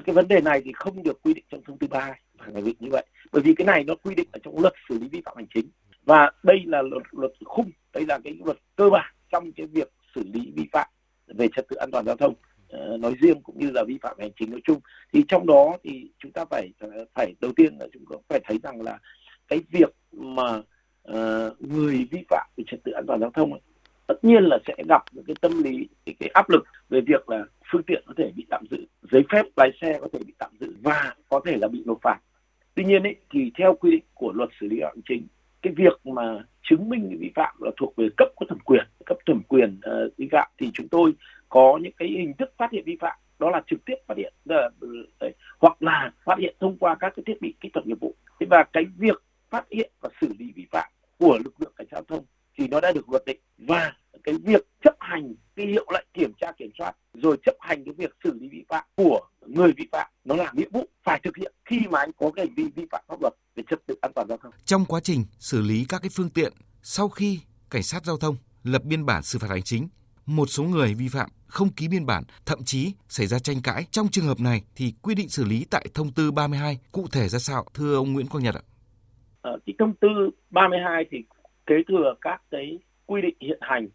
Cái 0.05 0.15
vấn 0.15 0.29
đề 0.29 0.41
này 0.41 0.63
thì 0.65 0.73
không 0.75 1.03
được 1.03 1.23
quy 1.23 1.35
định 1.35 1.45
trong 1.51 1.63
thông 1.67 1.79
tư 1.79 1.87
3 1.87 2.15
phải 2.39 2.63
định 2.63 2.77
như 2.81 2.89
vậy. 2.93 3.07
Bởi 3.33 3.43
vì 3.43 3.55
cái 3.55 3.65
này 3.65 3.85
nó 3.85 3.95
quy 3.95 4.15
định 4.15 4.29
ở 4.33 4.39
trong 4.43 4.61
luật 4.61 4.73
xử 4.89 4.99
lý 4.99 5.09
vi 5.09 5.23
phạm 5.25 5.37
hành 5.37 5.47
chính 5.55 5.69
và 6.05 6.31
đây 6.43 6.57
là 6.67 6.83
luật 6.83 7.03
luật 7.13 7.33
khung, 7.45 7.71
đây 7.93 8.07
là 8.07 8.19
cái 8.25 8.37
luật 8.45 8.59
cơ 8.77 8.91
bản 8.91 9.15
trong 9.33 9.53
cái 9.53 9.67
việc 9.67 9.93
xử 10.15 10.23
lý 10.33 10.53
vi 10.57 10.65
phạm 10.73 10.89
về 11.27 11.49
trật 11.57 11.69
tự 11.69 11.77
an 11.77 11.91
toàn 11.93 12.05
giao 12.07 12.17
thông 12.17 12.35
ờ, 12.69 12.97
nói 13.01 13.15
riêng 13.21 13.43
cũng 13.43 13.59
như 13.59 13.71
là 13.71 13.85
vi 13.87 13.99
phạm 14.03 14.17
hành 14.19 14.31
chính 14.39 14.51
nói 14.51 14.61
chung 14.65 14.81
thì 15.13 15.25
trong 15.29 15.47
đó 15.47 15.77
thì 15.85 16.11
chúng 16.19 16.33
ta 16.33 16.45
phải 16.51 16.69
ờ, 16.79 16.89
phải 17.15 17.35
đầu 17.41 17.53
tiên 17.57 17.77
là 17.81 17.87
chúng 17.93 18.05
ta 18.11 18.17
phải 18.29 18.41
thấy 18.45 18.59
rằng 18.63 18.83
là 18.83 18.99
cái 19.49 19.61
việc 19.71 19.95
mà 20.13 20.57
uh, 21.11 21.61
người 21.61 22.09
vi 22.11 22.25
phạm 22.29 22.47
về 22.57 22.65
trật 22.67 22.81
tự 22.85 22.93
an 22.93 23.05
toàn 23.07 23.21
giao 23.21 23.31
thông 23.35 23.53
ấy, 23.53 23.61
tất 24.07 24.25
nhiên 24.25 24.45
là 24.45 24.59
sẽ 24.67 24.75
gặp 24.89 25.03
những 25.13 25.25
cái 25.25 25.37
tâm 25.41 25.63
lý 25.63 25.89
cái, 26.07 26.15
cái 26.21 26.29
áp 26.35 26.51
lực 26.51 26.65
về 26.89 27.01
việc 27.01 27.29
là 27.29 27.45
phương 27.73 27.83
tiện 27.83 28.05
có 28.07 28.15
thể 28.17 28.33
bị 28.37 28.47
tạm 28.51 28.65
giữ 28.71 28.87
giấy 29.13 29.23
phép 29.33 29.43
lái 29.57 29.71
xe 29.81 29.99
có 30.01 30.09
thể 30.13 30.19
bị 30.27 30.33
tạm 30.39 30.51
giữ 30.61 30.75
và 30.83 31.15
có 31.29 31.41
thể 31.47 31.57
là 31.57 31.69
bị 31.69 31.83
nộp 31.87 31.99
phạt. 32.03 32.19
Tuy 32.75 32.85
nhiên 32.85 33.03
ấy, 33.03 33.17
thì 33.31 33.51
theo 33.59 33.75
quy 33.75 33.91
định 33.91 34.05
của 34.15 34.33
luật 34.33 34.51
xử 34.61 34.67
lý 34.67 34.81
hành 34.81 35.01
chính 35.09 35.27
cái 35.63 35.73
việc 35.77 36.07
mà 36.07 36.45
chứng 36.63 36.89
minh 36.89 37.17
vi 37.21 37.31
phạm 37.35 37.55
là 37.61 37.71
thuộc 37.77 37.97
về 37.97 38.09
cấp 38.17 38.29
có 38.37 38.47
thẩm 38.49 38.59
quyền 38.59 38.85
cấp 39.07 39.19
thẩm 39.27 39.43
quyền 39.49 39.81
uh, 40.07 40.17
vi 40.17 40.29
phạm 40.33 40.49
thì 40.59 40.71
chúng 40.75 40.89
tôi 40.89 41.13
có 41.49 41.79
những 41.83 41.93
cái 41.97 42.09
hình 42.09 42.35
thức 42.39 42.53
phát 42.59 42.73
hiện 42.73 42.85
vi 42.85 42.97
phạm 43.01 43.19
đó 43.39 43.51
là 43.51 43.63
trực 43.67 43.85
tiếp 43.85 43.95
phát 44.07 44.17
hiện 44.17 44.33
là, 44.45 44.71
ừ, 44.81 45.07
đấy, 45.21 45.33
hoặc 45.59 45.83
là 45.83 46.13
phát 46.25 46.39
hiện 46.39 46.57
thông 46.61 46.77
qua 46.79 46.97
các 47.01 47.13
cái 47.17 47.23
thiết 47.27 47.41
bị 47.41 47.55
kỹ 47.61 47.71
thuật 47.73 47.87
nghiệp 47.87 48.01
vụ. 48.01 48.15
Thế 48.41 48.47
và 48.51 48.65
cái 48.73 48.85
việc 48.99 49.23
phát 49.51 49.65
hiện 49.71 49.91
và 50.01 50.09
xử 50.21 50.29
lý 50.39 50.53
vi 50.57 50.67
phạm 50.71 50.89
của 51.19 51.39
lực 51.45 51.55
lượng 51.61 51.73
cảnh 51.77 51.87
sát 51.91 51.97
giao 51.97 52.05
thông 52.09 52.25
thì 52.57 52.69
nó 52.69 52.81
đã 52.81 52.93
được 52.93 53.09
luật 53.09 53.25
định 53.27 53.41
và 53.59 53.93
cái 54.25 54.35
việc 54.45 54.67
chấp 54.85 54.95
hành 55.01 55.35
cái 55.57 55.67
hiệu 55.67 55.87
lệnh 55.93 56.07
kiểm 56.15 56.33
tra 56.41 56.53
kiểm 56.53 56.71
soát 56.79 56.93
rồi 57.15 57.37
chấp 57.47 57.55
hành 57.61 57.85
cái 57.85 57.95
việc 57.99 58.17
xử 58.25 58.33
lý 58.41 58.49
vi 58.49 58.65
phạm 58.69 58.85
của 58.97 59.21
người 59.47 59.73
vi 59.77 59.85
phạm 59.93 60.11
nó 60.25 60.37
là 60.37 60.53
nghĩa 60.55 60.69
vụ 60.73 60.89
phải 61.05 61.21
thực 61.25 61.37
hiện 61.37 61.53
khi 61.65 61.81
mà 61.91 61.99
anh 61.99 62.11
có 62.17 62.31
cái 62.31 62.47
hành 62.47 62.55
vi 62.55 62.65
vi 62.77 62.87
phạm 62.91 63.05
pháp 63.09 63.21
luật 63.21 63.35
về 63.57 63.63
trật 63.71 63.87
tự 63.87 63.95
an 64.03 64.13
toàn 64.15 64.29
giao 64.29 64.39
thông. 64.43 64.53
Trong 64.65 64.85
quá 64.85 65.01
trình 65.01 65.25
xử 65.39 65.61
lý 65.61 65.87
các 65.89 66.03
cái 66.03 66.11
phương 66.15 66.31
tiện 66.31 66.53
sau 66.83 67.09
khi 67.09 67.41
cảnh 67.71 67.83
sát 67.83 68.05
giao 68.05 68.17
thông 68.17 68.37
lập 68.65 68.85
biên 68.85 69.07
bản 69.07 69.23
xử 69.23 69.39
phạt 69.39 69.49
hành 69.51 69.63
chính, 69.63 69.89
một 70.27 70.47
số 70.47 70.63
người 70.65 70.95
vi 70.95 71.09
phạm 71.09 71.31
không 71.47 71.69
ký 71.73 71.89
biên 71.89 72.07
bản, 72.07 72.25
thậm 72.47 72.59
chí 72.65 72.93
xảy 73.09 73.27
ra 73.27 73.39
tranh 73.39 73.63
cãi. 73.63 73.85
Trong 73.91 74.09
trường 74.09 74.27
hợp 74.27 74.41
này 74.41 74.63
thì 74.77 74.95
quy 75.03 75.15
định 75.15 75.29
xử 75.29 75.45
lý 75.45 75.67
tại 75.71 75.87
thông 75.95 76.13
tư 76.13 76.31
32 76.31 76.79
cụ 76.93 77.07
thể 77.13 77.29
ra 77.29 77.39
sao 77.39 77.65
thưa 77.75 77.95
ông 77.95 78.13
Nguyễn 78.13 78.27
Quang 78.27 78.45
Nhật 78.45 78.55
ạ? 78.55 78.63
Ờ, 79.41 79.59
cái 79.67 79.75
thông 79.79 79.95
tư 80.01 80.09
32 80.51 81.05
thì 81.11 81.19
kế 81.67 81.75
thừa 81.89 82.15
các 82.21 82.43
cái 82.51 82.79
quy 83.07 83.23
định 83.23 83.37
hiện 83.41 83.59
hành 83.61 83.89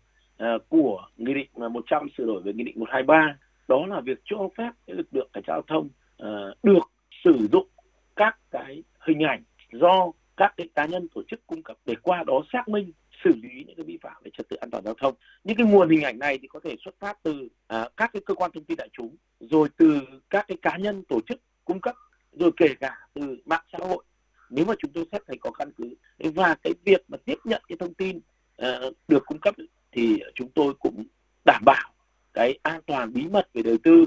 uh, 0.44 0.70
của 0.70 1.08
nghị 1.18 1.34
định 1.34 1.50
100 1.56 2.08
sửa 2.18 2.26
đổi 2.26 2.42
về 2.42 2.54
nghị 2.54 2.64
định 2.64 2.80
123 2.80 3.38
đó 3.68 3.86
là 3.86 4.02
việc 4.02 4.22
cho 4.26 4.50
phép 4.58 4.72
cái 4.88 4.96
lực 4.96 5.08
lượng 5.12 5.30
cảnh 5.34 5.44
sát 5.48 5.54
giao 5.54 5.64
thông 5.68 5.90
uh, 6.24 6.64
được 6.64 6.92
sử 7.24 7.48
dụng 7.52 7.68
các 8.16 8.38
cái 8.52 8.84
hình 9.00 9.20
ảnh 9.20 9.44
do 9.72 10.12
các 10.38 10.54
cái 10.58 10.70
cá 10.76 10.86
nhân 10.86 11.08
tổ 11.16 11.22
chức 11.28 11.48
cung 11.48 11.64
cấp 11.64 11.78
để 11.86 11.96
qua 12.02 12.24
đó 12.28 12.42
xác 12.54 12.68
minh 12.68 12.92
xử 13.24 13.32
lý 13.36 13.64
những 13.68 13.76
cái 13.76 13.86
vi 13.86 13.98
phạm 14.02 14.22
về 14.24 14.32
trật 14.38 14.50
tự 14.50 14.56
an 14.56 14.70
toàn 14.72 14.84
giao 14.84 14.94
thông. 14.94 15.16
Những 15.44 15.58
cái 15.58 15.68
nguồn 15.68 15.90
hình 15.90 16.02
ảnh 16.02 16.20
này 16.20 16.38
thì 16.42 16.48
có 16.48 16.60
thể 16.64 16.76
xuất 16.86 16.96
phát 17.00 17.24
từ 17.24 17.48
à, 17.68 17.90
các 17.98 18.10
cái 18.14 18.22
cơ 18.26 18.34
quan 18.34 18.52
thông 18.54 18.64
tin 18.64 18.78
đại 18.78 18.90
chúng 18.94 19.16
rồi 19.40 19.70
từ 19.78 20.02
các 20.30 20.46
cái 20.48 20.58
cá 20.62 20.78
nhân 20.78 21.04
tổ 21.10 21.20
chức 21.28 21.40
cung 21.66 21.82
cấp 21.82 21.96
rồi 22.32 22.52
kể 22.58 22.68
cả 22.80 22.98
từ 23.14 23.38
mạng 23.46 23.64
xã 23.72 23.78
hội 23.82 24.04
nếu 24.52 24.66
mà 24.66 24.74
chúng 24.80 24.92
tôi 24.94 25.06
xét 25.12 25.22
thấy 25.28 25.38
có 25.42 25.52
căn 25.52 25.72
cứ 25.78 25.96
và 26.20 26.56
cái 26.64 26.74
việc 26.86 27.02
mà 27.08 27.18
tiếp 27.26 27.38
nhận 27.44 27.62
cái 27.68 27.78
thông 27.80 27.94
tin 27.94 28.18
uh, 28.62 28.96
được 29.08 29.24
cung 29.26 29.40
cấp 29.40 29.56
thì 29.92 30.20
chúng 30.36 30.50
tôi 30.56 30.74
cũng 30.80 31.04
đảm 31.46 31.62
bảo 31.66 31.92
cái 32.34 32.60
an 32.64 32.82
toàn 32.86 33.14
bí 33.14 33.28
mật 33.28 33.48
về 33.54 33.62
đời 33.62 33.78
tư 33.84 34.06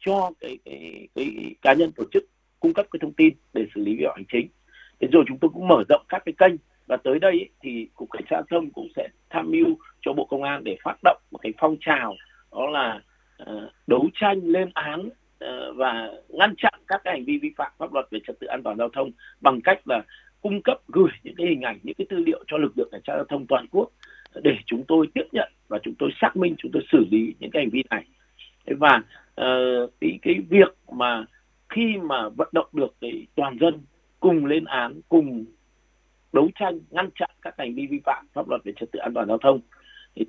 cho 0.00 0.30
cái, 0.40 0.58
cái, 0.64 1.08
cái 1.14 1.54
cá 1.62 1.72
nhân 1.72 1.92
tổ 1.96 2.04
chức 2.12 2.24
cung 2.60 2.74
cấp 2.74 2.86
cái 2.90 2.98
thông 3.02 3.12
tin 3.12 3.34
để 3.52 3.66
xử 3.74 3.80
lý 3.80 3.96
vi 3.96 4.04
phạm 4.04 4.16
hành 4.16 4.24
chính. 4.32 4.48
Thế 5.00 5.08
rồi 5.12 5.24
chúng 5.28 5.38
tôi 5.38 5.50
cũng 5.54 5.68
mở 5.68 5.84
rộng 5.88 6.04
các 6.08 6.22
cái 6.24 6.34
kênh 6.38 6.54
và 6.86 6.96
tới 6.96 7.18
đây 7.18 7.48
thì 7.62 7.88
cục 7.94 8.10
cảnh 8.10 8.24
sát 8.30 8.36
giao 8.36 8.42
thông 8.50 8.70
cũng 8.70 8.88
sẽ 8.96 9.08
tham 9.30 9.50
mưu 9.50 9.76
cho 10.00 10.12
bộ 10.12 10.24
công 10.24 10.42
an 10.42 10.64
để 10.64 10.76
phát 10.84 10.96
động 11.04 11.20
một 11.30 11.38
cái 11.42 11.52
phong 11.58 11.76
trào 11.80 12.14
đó 12.52 12.70
là 12.70 13.00
uh, 13.42 13.72
đấu 13.86 14.08
tranh 14.14 14.40
lên 14.44 14.70
án 14.74 15.08
Ờ, 15.38 15.72
và 15.72 16.10
ngăn 16.28 16.54
chặn 16.56 16.74
các 16.86 17.00
cái 17.04 17.14
hành 17.14 17.24
vi 17.24 17.38
vi 17.38 17.50
phạm 17.56 17.72
pháp 17.78 17.92
luật 17.92 18.06
về 18.10 18.18
trật 18.26 18.40
tự 18.40 18.46
an 18.46 18.62
toàn 18.62 18.76
giao 18.76 18.88
thông 18.88 19.10
bằng 19.40 19.60
cách 19.60 19.88
là 19.88 20.02
cung 20.40 20.62
cấp 20.62 20.80
gửi 20.88 21.10
những 21.22 21.34
cái 21.34 21.46
hình 21.46 21.62
ảnh 21.62 21.78
những 21.82 21.94
cái 21.94 22.06
tư 22.10 22.16
liệu 22.16 22.44
cho 22.46 22.56
lực 22.56 22.78
lượng 22.78 22.88
cảnh 22.92 23.00
sát 23.06 23.12
giao 23.16 23.24
thông 23.24 23.46
toàn 23.46 23.66
quốc 23.70 23.90
để 24.42 24.56
chúng 24.66 24.84
tôi 24.88 25.06
tiếp 25.14 25.24
nhận 25.32 25.52
và 25.68 25.78
chúng 25.82 25.94
tôi 25.98 26.10
xác 26.20 26.36
minh 26.36 26.54
chúng 26.58 26.72
tôi 26.72 26.82
xử 26.92 27.04
lý 27.10 27.34
những 27.40 27.50
cái 27.50 27.62
hành 27.62 27.70
vi 27.70 27.82
này. 27.90 28.04
Và 28.66 29.02
uh, 29.40 29.90
cái 30.00 30.18
cái 30.22 30.34
việc 30.48 30.74
mà 30.92 31.24
khi 31.68 31.96
mà 32.02 32.28
vận 32.28 32.48
động 32.52 32.68
được 32.72 32.94
cái 33.00 33.26
toàn 33.34 33.58
dân 33.60 33.80
cùng 34.20 34.46
lên 34.46 34.64
án 34.64 35.00
cùng 35.08 35.44
đấu 36.32 36.48
tranh 36.54 36.80
ngăn 36.90 37.10
chặn 37.14 37.30
các 37.42 37.54
hành 37.58 37.74
vi 37.74 37.86
vi 37.86 38.00
phạm 38.04 38.26
pháp 38.32 38.48
luật 38.48 38.60
về 38.64 38.72
trật 38.76 38.92
tự 38.92 38.98
an 38.98 39.14
toàn 39.14 39.28
giao 39.28 39.38
thông 39.38 39.60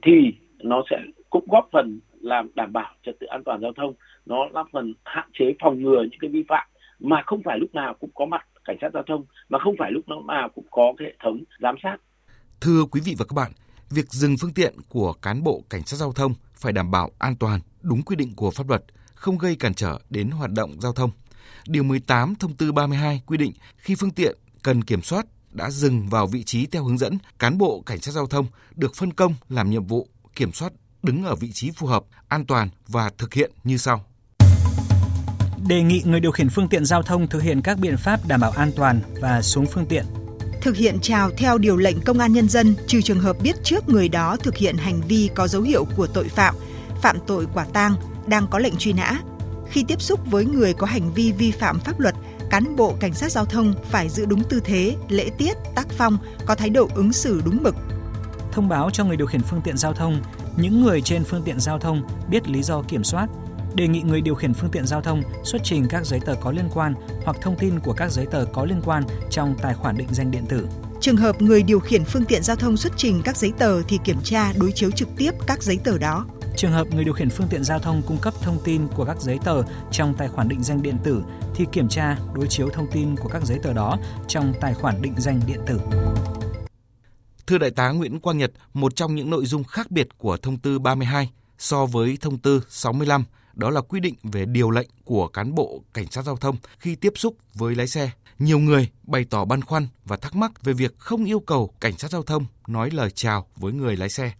thì 0.02 0.34
nó 0.60 0.84
sẽ 0.90 0.98
cũng 1.30 1.46
góp 1.48 1.70
phần 1.72 2.00
làm 2.22 2.50
đảm 2.56 2.74
bảo 2.74 2.94
trật 3.04 3.20
tự 3.20 3.28
an 3.28 3.44
toàn 3.44 3.62
giao 3.62 3.74
thông 3.74 3.94
nó 4.28 4.46
là 4.54 4.64
phần 4.74 4.94
hạn 5.06 5.30
chế 5.40 5.46
phòng 5.62 5.82
ngừa 5.82 6.02
những 6.02 6.20
cái 6.20 6.30
vi 6.30 6.44
phạm 6.50 6.68
mà 7.00 7.24
không 7.26 7.42
phải 7.46 7.58
lúc 7.60 7.76
nào 7.76 7.96
cũng 8.00 8.10
có 8.16 8.26
mặt 8.26 8.42
cảnh 8.66 8.78
sát 8.82 8.90
giao 8.94 9.04
thông 9.08 9.26
mà 9.50 9.60
không 9.60 9.76
phải 9.80 9.92
lúc 9.92 10.04
nào 10.28 10.50
cũng 10.56 10.66
có 10.72 10.94
cái 10.98 11.08
hệ 11.08 11.16
thống 11.24 11.44
giám 11.60 11.76
sát 11.84 11.98
thưa 12.62 12.86
quý 12.92 13.02
vị 13.06 13.16
và 13.18 13.26
các 13.30 13.34
bạn 13.34 13.52
việc 13.90 14.06
dừng 14.10 14.36
phương 14.42 14.54
tiện 14.54 14.74
của 14.90 15.14
cán 15.22 15.44
bộ 15.44 15.64
cảnh 15.70 15.82
sát 15.86 15.98
giao 15.98 16.12
thông 16.12 16.34
phải 16.54 16.74
đảm 16.74 16.92
bảo 16.92 17.10
an 17.20 17.36
toàn 17.40 17.60
đúng 17.82 18.02
quy 18.02 18.16
định 18.16 18.34
của 18.36 18.52
pháp 18.52 18.70
luật 18.70 18.84
không 19.16 19.38
gây 19.38 19.56
cản 19.56 19.74
trở 19.74 20.00
đến 20.10 20.30
hoạt 20.30 20.52
động 20.52 20.72
giao 20.80 20.94
thông 20.94 21.10
Điều 21.68 21.84
18 21.84 22.36
thông 22.36 22.56
tư 22.56 22.72
32 22.72 23.22
quy 23.26 23.38
định 23.38 23.52
khi 23.78 23.96
phương 23.96 24.12
tiện 24.12 24.38
cần 24.64 24.84
kiểm 24.84 25.02
soát 25.02 25.26
đã 25.52 25.70
dừng 25.70 26.10
vào 26.10 26.28
vị 26.28 26.44
trí 26.44 26.66
theo 26.66 26.84
hướng 26.84 26.98
dẫn, 26.98 27.18
cán 27.40 27.58
bộ 27.58 27.84
cảnh 27.86 28.02
sát 28.02 28.12
giao 28.12 28.28
thông 28.28 28.46
được 28.76 28.96
phân 28.96 29.14
công 29.14 29.34
làm 29.50 29.70
nhiệm 29.70 29.86
vụ 29.86 30.08
kiểm 30.36 30.52
soát 30.52 30.74
đứng 31.04 31.24
ở 31.24 31.36
vị 31.36 31.52
trí 31.52 31.72
phù 31.72 31.88
hợp, 31.88 32.04
an 32.28 32.46
toàn 32.46 32.70
và 32.88 33.10
thực 33.18 33.34
hiện 33.34 33.52
như 33.64 33.78
sau. 33.78 34.06
Đề 35.68 35.84
nghị 35.84 36.02
người 36.06 36.20
điều 36.20 36.32
khiển 36.32 36.50
phương 36.50 36.68
tiện 36.68 36.86
giao 36.86 37.04
thông 37.04 37.28
thực 37.28 37.42
hiện 37.42 37.62
các 37.62 37.80
biện 37.80 37.98
pháp 37.98 38.20
đảm 38.28 38.40
bảo 38.40 38.52
an 38.52 38.72
toàn 38.76 39.02
và 39.22 39.42
xuống 39.42 39.66
phương 39.66 39.86
tiện. 39.86 40.06
Thực 40.62 40.76
hiện 40.76 40.98
chào 41.02 41.32
theo 41.38 41.58
điều 41.58 41.78
lệnh 41.78 42.02
công 42.02 42.20
an 42.20 42.34
nhân 42.34 42.50
dân 42.50 42.76
trừ 42.88 43.02
trường 43.02 43.20
hợp 43.20 43.36
biết 43.42 43.56
trước 43.64 43.90
người 43.90 44.10
đó 44.10 44.38
thực 44.38 44.58
hiện 44.58 44.78
hành 44.78 45.02
vi 45.08 45.30
có 45.36 45.48
dấu 45.48 45.62
hiệu 45.62 45.86
của 45.98 46.08
tội 46.08 46.28
phạm, 46.28 46.56
phạm 47.02 47.18
tội 47.28 47.48
quả 47.54 47.66
tang, 47.74 47.96
đang 48.28 48.48
có 48.48 48.60
lệnh 48.60 48.78
truy 48.78 48.94
nã. 48.94 49.20
Khi 49.70 49.84
tiếp 49.88 50.02
xúc 50.02 50.20
với 50.26 50.46
người 50.46 50.74
có 50.74 50.88
hành 50.88 51.14
vi 51.14 51.32
vi 51.32 51.52
phạm 51.52 51.80
pháp 51.80 52.00
luật, 52.00 52.16
cán 52.50 52.76
bộ 52.76 52.96
cảnh 53.00 53.14
sát 53.14 53.32
giao 53.32 53.46
thông 53.46 53.74
phải 53.90 54.10
giữ 54.10 54.26
đúng 54.26 54.44
tư 54.44 54.62
thế, 54.64 54.96
lễ 55.10 55.30
tiết, 55.38 55.58
tác 55.76 55.88
phong, 55.90 56.18
có 56.46 56.56
thái 56.56 56.70
độ 56.70 56.90
ứng 56.96 57.14
xử 57.14 57.42
đúng 57.46 57.64
mực. 57.64 57.76
Thông 58.52 58.70
báo 58.70 58.90
cho 58.94 59.06
người 59.06 59.18
điều 59.18 59.28
khiển 59.28 59.42
phương 59.42 59.62
tiện 59.62 59.78
giao 59.78 59.94
thông, 59.94 60.22
những 60.58 60.82
người 60.82 61.02
trên 61.02 61.24
phương 61.24 61.44
tiện 61.44 61.60
giao 61.60 61.80
thông 61.80 62.02
biết 62.30 62.50
lý 62.50 62.64
do 62.64 62.82
kiểm 62.82 63.04
soát, 63.04 63.28
đề 63.76 63.88
nghị 63.88 64.02
người 64.02 64.22
điều 64.22 64.36
khiển 64.36 64.54
phương 64.54 64.72
tiện 64.72 64.88
giao 64.88 65.02
thông 65.02 65.22
xuất 65.44 65.62
trình 65.64 65.86
các 65.90 66.06
giấy 66.06 66.20
tờ 66.26 66.36
có 66.42 66.52
liên 66.52 66.70
quan 66.74 66.94
hoặc 67.26 67.38
thông 67.42 67.56
tin 67.56 67.80
của 67.80 67.94
các 67.94 68.12
giấy 68.12 68.26
tờ 68.32 68.46
có 68.54 68.66
liên 68.66 68.82
quan 68.86 69.04
trong 69.30 69.56
tài 69.62 69.74
khoản 69.74 69.98
định 69.98 70.08
danh 70.12 70.32
điện 70.32 70.46
tử. 70.50 70.68
Trường 71.02 71.18
hợp 71.18 71.42
người 71.42 71.64
điều 71.64 71.80
khiển 71.80 72.06
phương 72.06 72.26
tiện 72.26 72.44
giao 72.44 72.56
thông 72.56 72.78
xuất 72.78 72.94
trình 72.98 73.22
các 73.26 73.38
giấy 73.38 73.52
tờ 73.58 73.84
thì 73.84 74.00
kiểm 74.04 74.18
tra 74.24 74.54
đối 74.54 74.72
chiếu 74.72 74.92
trực 74.92 75.08
tiếp 75.18 75.32
các 75.48 75.64
giấy 75.64 75.78
tờ 75.84 75.98
đó. 75.98 76.26
Trường 76.56 76.72
hợp 76.72 76.88
người 76.94 77.04
điều 77.04 77.14
khiển 77.14 77.30
phương 77.30 77.48
tiện 77.48 77.64
giao 77.64 77.80
thông 77.80 78.02
cung 78.08 78.18
cấp 78.18 78.34
thông 78.42 78.58
tin 78.64 78.88
của 78.88 79.06
các 79.06 79.22
giấy 79.22 79.40
tờ 79.44 79.64
trong 79.92 80.14
tài 80.18 80.28
khoản 80.28 80.50
định 80.50 80.64
danh 80.64 80.82
điện 80.82 80.98
tử 81.04 81.24
thì 81.56 81.66
kiểm 81.72 81.90
tra 81.90 82.18
đối 82.34 82.48
chiếu 82.48 82.70
thông 82.70 82.88
tin 82.92 83.16
của 83.16 83.30
các 83.30 83.46
giấy 83.46 83.60
tờ 83.64 83.74
đó 83.74 83.98
trong 84.28 84.54
tài 84.62 84.74
khoản 84.74 85.02
định 85.02 85.14
danh 85.18 85.42
điện 85.48 85.60
tử. 85.66 85.80
Thưa 87.48 87.58
Đại 87.58 87.72
tá 87.72 87.90
Nguyễn 87.90 88.20
Quang 88.20 88.38
Nhật, 88.38 88.52
một 88.74 88.96
trong 88.96 89.16
những 89.16 89.30
nội 89.30 89.46
dung 89.46 89.64
khác 89.64 89.92
biệt 89.92 90.08
của 90.18 90.38
thông 90.38 90.58
tư 90.58 90.80
32 90.80 91.32
so 91.58 91.86
với 91.86 92.18
thông 92.22 92.38
tư 92.38 92.64
65 92.70 93.24
đó 93.58 93.70
là 93.70 93.82
quy 93.82 94.00
định 94.00 94.14
về 94.24 94.46
điều 94.46 94.72
lệnh 94.72 94.88
của 95.06 95.28
cán 95.28 95.56
bộ 95.56 95.82
cảnh 95.94 96.06
sát 96.06 96.22
giao 96.22 96.36
thông 96.36 96.56
khi 96.80 96.96
tiếp 96.96 97.14
xúc 97.16 97.36
với 97.54 97.76
lái 97.76 97.88
xe. 97.88 98.10
Nhiều 98.40 98.60
người 98.60 98.90
bày 99.08 99.26
tỏ 99.30 99.46
băn 99.46 99.62
khoăn 99.62 99.84
và 100.06 100.18
thắc 100.18 100.36
mắc 100.36 100.52
về 100.64 100.74
việc 100.74 100.98
không 100.98 101.26
yêu 101.26 101.40
cầu 101.40 101.70
cảnh 101.82 101.94
sát 101.94 102.12
giao 102.12 102.24
thông 102.24 102.46
nói 102.68 102.90
lời 102.94 103.10
chào 103.10 103.46
với 103.56 103.74
người 103.74 103.98
lái 103.98 104.10
xe. 104.10 104.32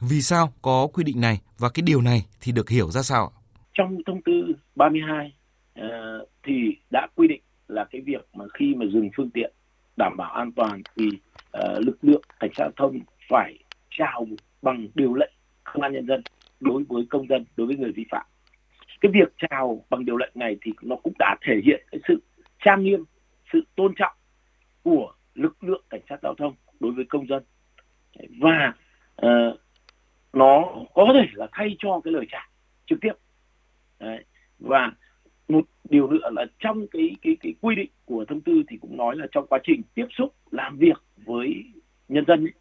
Vì 0.00 0.20
sao 0.20 0.52
có 0.62 0.86
quy 0.92 1.04
định 1.04 1.20
này 1.20 1.40
và 1.58 1.68
cái 1.74 1.82
điều 1.86 2.00
này 2.00 2.26
thì 2.40 2.52
được 2.52 2.68
hiểu 2.70 2.90
ra 2.90 3.02
sao? 3.02 3.32
Trong 3.74 3.98
thông 4.06 4.22
tư 4.22 4.32
32 4.76 5.26
uh, 5.26 5.32
ờ, 5.74 6.26
thì 6.42 6.52
đã 6.90 7.06
quy 7.14 7.28
định 7.28 7.40
là 7.68 7.84
cái 7.90 8.00
việc 8.00 8.28
mà 8.34 8.44
khi 8.58 8.74
mà 8.74 8.86
dừng 8.92 9.10
phương 9.16 9.30
tiện 9.30 9.52
đảm 9.96 10.16
bảo 10.16 10.32
an 10.32 10.52
toàn 10.52 10.82
thì 10.96 11.06
uh, 11.06 11.86
lực 11.86 11.98
lượng 12.02 12.22
cảnh 12.40 12.50
sát 12.56 12.64
giao 12.64 12.72
thông 12.76 12.98
phải 13.30 13.58
chào 13.90 14.26
bằng 14.62 14.88
điều 14.94 15.14
lệnh 15.14 15.32
công 15.64 15.82
an 15.82 15.92
nhân 15.92 16.06
dân 16.06 16.22
đối 16.60 16.84
với 16.88 17.06
công 17.10 17.28
dân 17.28 17.44
đối 17.56 17.66
với 17.66 17.76
người 17.76 17.92
vi 17.92 18.04
phạm 18.10 18.26
cái 19.00 19.12
việc 19.12 19.34
chào 19.50 19.84
bằng 19.90 20.04
điều 20.04 20.16
lệnh 20.16 20.32
này 20.34 20.56
thì 20.62 20.72
nó 20.82 20.96
cũng 20.96 21.12
đã 21.18 21.36
thể 21.46 21.60
hiện 21.64 21.86
cái 21.90 22.00
sự 22.08 22.22
trang 22.64 22.82
nghiêm 22.82 23.04
sự 23.52 23.60
tôn 23.76 23.94
trọng 23.96 24.12
của 24.82 25.12
lực 25.34 25.64
lượng 25.64 25.84
cảnh 25.90 26.00
sát 26.08 26.16
giao 26.22 26.34
thông 26.34 26.54
đối 26.80 26.92
với 26.92 27.04
công 27.04 27.26
dân 27.26 27.42
và 28.40 28.72
uh, 29.26 29.60
nó 30.32 30.64
có 30.94 31.10
thể 31.14 31.28
là 31.32 31.46
thay 31.52 31.76
cho 31.78 32.00
cái 32.04 32.12
lời 32.12 32.26
chào 32.30 32.46
trực 32.86 32.98
tiếp 33.00 33.12
Đấy. 34.00 34.24
và 34.58 34.92
một 35.48 35.64
điều 35.90 36.10
nữa 36.10 36.30
là 36.32 36.44
trong 36.58 36.86
cái 36.90 37.16
cái 37.22 37.36
cái 37.40 37.54
quy 37.60 37.74
định 37.74 37.90
của 38.04 38.24
thông 38.28 38.40
tư 38.40 38.62
thì 38.68 38.76
cũng 38.80 38.96
nói 38.96 39.16
là 39.16 39.26
trong 39.32 39.46
quá 39.46 39.58
trình 39.64 39.82
tiếp 39.94 40.06
xúc 40.18 40.34
làm 40.50 40.78
việc 40.78 41.02
với 41.16 41.64
nhân 42.08 42.24
dân 42.26 42.44
ấy, 42.44 42.52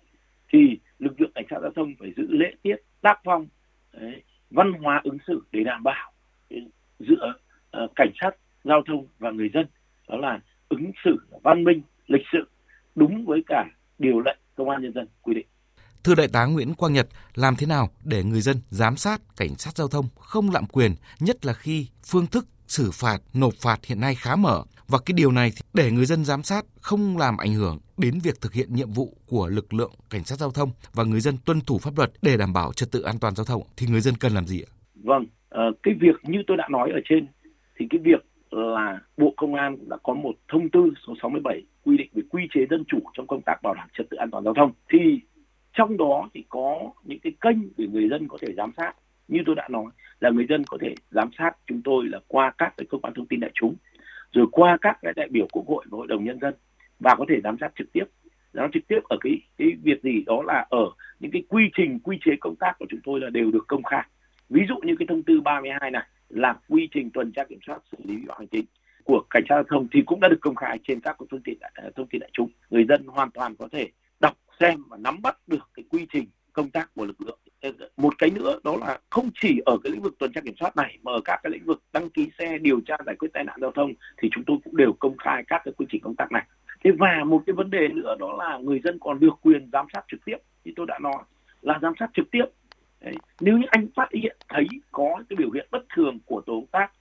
thì 0.54 0.80
lực 1.00 1.22
lượng 1.22 1.32
cảnh 1.36 1.46
sát 1.50 1.60
giao 1.62 1.72
thông 1.72 1.94
phải 2.00 2.13
giữ 2.18 2.28
lễ 2.30 2.52
tiết 2.62 2.75
tác 3.02 3.22
phong 3.24 3.48
đấy, 3.94 4.24
văn 4.50 4.74
hóa 4.74 5.02
ứng 5.04 5.18
xử 5.28 5.42
để 5.52 5.63
đảm 5.63 5.84
bảo 5.84 6.12
giữa 7.07 7.33
uh, 7.83 7.91
cảnh 7.95 8.12
sát 8.22 8.31
giao 8.63 8.81
thông 8.88 9.07
và 9.19 9.31
người 9.31 9.50
dân 9.53 9.65
đó 10.10 10.17
là 10.17 10.39
ứng 10.69 10.91
xử 11.03 11.17
văn 11.43 11.63
minh 11.63 11.81
lịch 12.07 12.25
sự 12.31 12.50
đúng 12.95 13.25
với 13.25 13.43
cả 13.48 13.65
điều 14.00 14.19
lệnh 14.19 14.38
công 14.55 14.69
an 14.69 14.81
nhân 14.81 14.93
dân 14.93 15.07
quy 15.22 15.33
định 15.33 15.48
Thưa 16.03 16.15
Đại 16.15 16.27
tá 16.27 16.45
Nguyễn 16.45 16.74
Quang 16.74 16.93
Nhật, 16.93 17.07
làm 17.36 17.55
thế 17.55 17.67
nào 17.67 17.89
để 18.03 18.24
người 18.24 18.41
dân 18.41 18.57
giám 18.69 18.98
sát 18.98 19.22
cảnh 19.38 19.55
sát 19.55 19.77
giao 19.77 19.88
thông 19.88 20.05
không 20.19 20.50
lạm 20.51 20.65
quyền, 20.65 20.95
nhất 21.19 21.45
là 21.45 21.53
khi 21.53 21.88
phương 22.05 22.27
thức 22.27 22.45
xử 22.67 22.91
phạt, 22.91 23.22
nộp 23.33 23.53
phạt 23.53 23.86
hiện 23.86 24.00
nay 24.00 24.15
khá 24.15 24.36
mở 24.36 24.63
và 24.88 25.00
cái 25.05 25.13
điều 25.13 25.31
này 25.31 25.51
để 25.74 25.91
người 25.91 26.05
dân 26.05 26.25
giám 26.25 26.43
sát 26.43 26.65
không 26.81 27.17
làm 27.17 27.38
ảnh 27.38 27.53
hưởng 27.53 27.79
đến 27.98 28.19
việc 28.24 28.41
thực 28.41 28.53
hiện 28.53 28.74
nhiệm 28.74 28.91
vụ 28.91 29.17
của 29.27 29.48
lực 29.48 29.74
lượng 29.74 29.91
cảnh 30.10 30.24
sát 30.24 30.39
giao 30.39 30.51
thông 30.51 30.72
và 30.93 31.03
người 31.03 31.19
dân 31.19 31.38
tuân 31.45 31.62
thủ 31.62 31.77
pháp 31.77 31.98
luật 31.98 32.12
để 32.22 32.38
đảm 32.38 32.53
bảo 32.53 32.74
trật 32.74 32.91
tự 32.91 33.01
an 33.01 33.19
toàn 33.19 33.36
giao 33.36 33.45
thông 33.45 33.63
thì 33.77 33.88
người 33.88 34.01
dân 34.01 34.15
cần 34.17 34.33
làm 34.33 34.48
gì 34.48 34.62
ạ? 34.62 34.69
Vâng, 35.03 35.25
uh, 35.53 35.83
cái 35.83 35.93
việc 35.93 36.15
như 36.24 36.43
tôi 36.48 36.57
đã 36.57 36.67
nói 36.69 36.91
ở 36.91 37.00
trên 37.05 37.27
thì 37.75 37.88
cái 37.89 38.00
việc 38.03 38.25
là 38.51 39.00
Bộ 39.17 39.33
Công 39.38 39.55
an 39.55 39.77
đã 39.89 39.98
có 40.03 40.13
một 40.13 40.33
thông 40.48 40.69
tư 40.69 40.93
số 41.07 41.13
67 41.22 41.63
quy 41.86 41.98
định 41.98 42.10
về 42.13 42.22
quy 42.29 42.48
chế 42.53 42.65
dân 42.69 42.83
chủ 42.88 43.00
trong 43.13 43.27
công 43.27 43.41
tác 43.41 43.62
bảo 43.63 43.74
đảm 43.74 43.88
trật 43.98 44.10
tự 44.10 44.17
an 44.17 44.31
toàn 44.31 44.43
giao 44.43 44.53
thông 44.53 44.72
thì 44.89 45.19
trong 45.74 45.98
đó 45.98 46.29
thì 46.33 46.43
có 46.50 46.91
những 47.03 47.19
cái 47.19 47.33
kênh 47.41 47.57
để 47.77 47.88
người 47.88 48.10
dân 48.10 48.27
có 48.27 48.38
thể 48.41 48.53
giám 48.57 48.72
sát. 48.77 48.93
Như 49.27 49.39
tôi 49.45 49.55
đã 49.55 49.67
nói 49.67 49.86
là 50.19 50.29
người 50.29 50.45
dân 50.50 50.63
có 50.67 50.77
thể 50.81 50.95
giám 51.12 51.29
sát 51.38 51.51
chúng 51.67 51.81
tôi 51.81 52.05
là 52.07 52.19
qua 52.27 52.53
các 52.57 52.74
cái 52.77 52.86
cơ 52.89 52.98
quan 52.98 53.13
thông 53.13 53.25
tin 53.25 53.39
đại 53.39 53.51
chúng 53.53 53.75
rồi 54.33 54.45
qua 54.51 54.77
các 54.81 54.98
cái 55.01 55.13
đại 55.15 55.27
biểu 55.31 55.48
quốc 55.51 55.63
hội 55.67 55.86
và 55.89 55.98
hội 55.98 56.07
đồng 56.07 56.24
nhân 56.24 56.39
dân 56.39 56.53
và 57.00 57.15
có 57.15 57.25
thể 57.29 57.41
giám 57.43 57.57
sát 57.60 57.72
trực 57.77 57.91
tiếp. 57.93 58.03
Giám 58.53 58.65
sát 58.65 58.69
trực 58.74 58.88
tiếp 58.88 59.00
ở 59.03 59.17
cái 59.22 59.33
cái 59.57 59.67
việc 59.83 60.03
gì 60.03 60.24
đó 60.25 60.43
là 60.45 60.65
ở 60.69 60.86
những 61.19 61.31
cái 61.31 61.43
quy 61.50 61.63
trình 61.77 62.00
quy 62.00 62.17
chế 62.25 62.31
công 62.39 62.55
tác 62.55 62.74
của 62.79 62.86
chúng 62.89 63.00
tôi 63.03 63.19
là 63.19 63.29
đều 63.29 63.51
được 63.51 63.67
công 63.67 63.83
khai 63.83 64.03
ví 64.50 64.62
dụ 64.67 64.75
như 64.83 64.95
cái 65.00 65.05
thông 65.09 65.23
tư 65.23 65.41
32 65.41 65.91
này 65.91 66.03
là 66.29 66.55
quy 66.69 66.89
trình 66.93 67.09
tuần 67.13 67.31
tra 67.31 67.43
kiểm 67.43 67.59
soát 67.67 67.79
xử 67.91 67.97
lý 68.03 68.15
vi 68.15 68.23
phạm 68.27 68.38
hành 68.39 68.47
chính 68.47 68.65
của 69.03 69.23
cảnh 69.29 69.43
sát 69.50 69.55
giao 69.55 69.63
thông 69.63 69.88
thì 69.91 70.01
cũng 70.05 70.19
đã 70.19 70.27
được 70.27 70.38
công 70.41 70.55
khai 70.55 70.79
trên 70.88 71.00
các 71.00 71.17
phương 71.31 71.41
tiện 71.43 71.57
ờ, 71.73 71.91
thông 71.95 72.07
tin 72.07 72.19
đại 72.19 72.29
chúng. 72.33 72.50
Người 72.69 72.85
dân 72.89 73.07
hoàn 73.07 73.31
toàn 73.31 73.55
có 73.55 73.67
thể 73.71 73.89
đọc, 74.19 74.38
xem 74.59 74.83
và 74.89 74.97
nắm 74.97 75.21
bắt 75.21 75.38
được 75.47 75.69
cái 75.73 75.85
quy 75.89 76.07
trình 76.13 76.25
công 76.53 76.69
tác 76.69 76.89
của 76.95 77.05
lực 77.05 77.21
lượng. 77.21 77.39
Ờ, 77.62 77.71
một 77.97 78.13
cái 78.17 78.29
nữa 78.29 78.59
đó 78.63 78.77
là 78.77 79.00
không 79.09 79.29
chỉ 79.41 79.62
ở 79.65 79.77
cái 79.83 79.91
lĩnh 79.91 80.01
vực 80.01 80.15
tuần 80.19 80.31
tra 80.33 80.41
kiểm 80.41 80.55
soát 80.59 80.77
này 80.77 80.97
mà 81.03 81.12
ở 81.12 81.21
các 81.25 81.39
cái 81.43 81.51
lĩnh 81.51 81.65
vực 81.65 81.81
đăng 81.93 82.09
ký 82.09 82.29
xe, 82.39 82.57
điều 82.57 82.79
tra 82.85 82.97
giải 83.05 83.15
quyết 83.15 83.29
tai 83.33 83.43
nạn 83.43 83.57
giao 83.62 83.71
thông 83.71 83.93
thì 84.21 84.29
chúng 84.31 84.43
tôi 84.47 84.57
cũng 84.63 84.77
đều 84.77 84.93
công 85.00 85.17
khai 85.17 85.43
các 85.47 85.62
cái 85.65 85.73
quy 85.77 85.85
trình 85.89 86.01
công 86.01 86.15
tác 86.15 86.31
này. 86.31 86.45
Thế 86.83 86.91
và 87.00 87.23
một 87.25 87.43
cái 87.45 87.53
vấn 87.53 87.69
đề 87.69 87.88
nữa 87.88 88.15
đó 88.19 88.35
là 88.39 88.57
người 88.57 88.81
dân 88.83 88.97
còn 89.00 89.19
được 89.19 89.33
quyền 89.41 89.69
giám 89.73 89.85
sát 89.93 90.05
trực 90.12 90.25
tiếp, 90.25 90.38
như 90.63 90.71
tôi 90.75 90.85
đã 90.85 91.00
nói, 91.00 91.23
là 91.62 91.79
giám 91.81 91.93
sát 92.00 92.09
trực 92.13 92.31
tiếp 92.31 92.45
Đấy. 93.03 93.15
nếu 93.41 93.57
như 93.57 93.65
anh 93.69 93.88
phát 93.95 94.07
hiện 94.13 94.38
thấy 94.50 94.67
có 94.91 95.24
cái 95.29 95.38
biểu 95.38 95.51
hiện 95.51 95.67
bất 95.72 95.83
thường 95.95 96.19
của 96.25 96.41
tổ 96.41 96.53
công 96.53 96.67
tác 96.67 96.91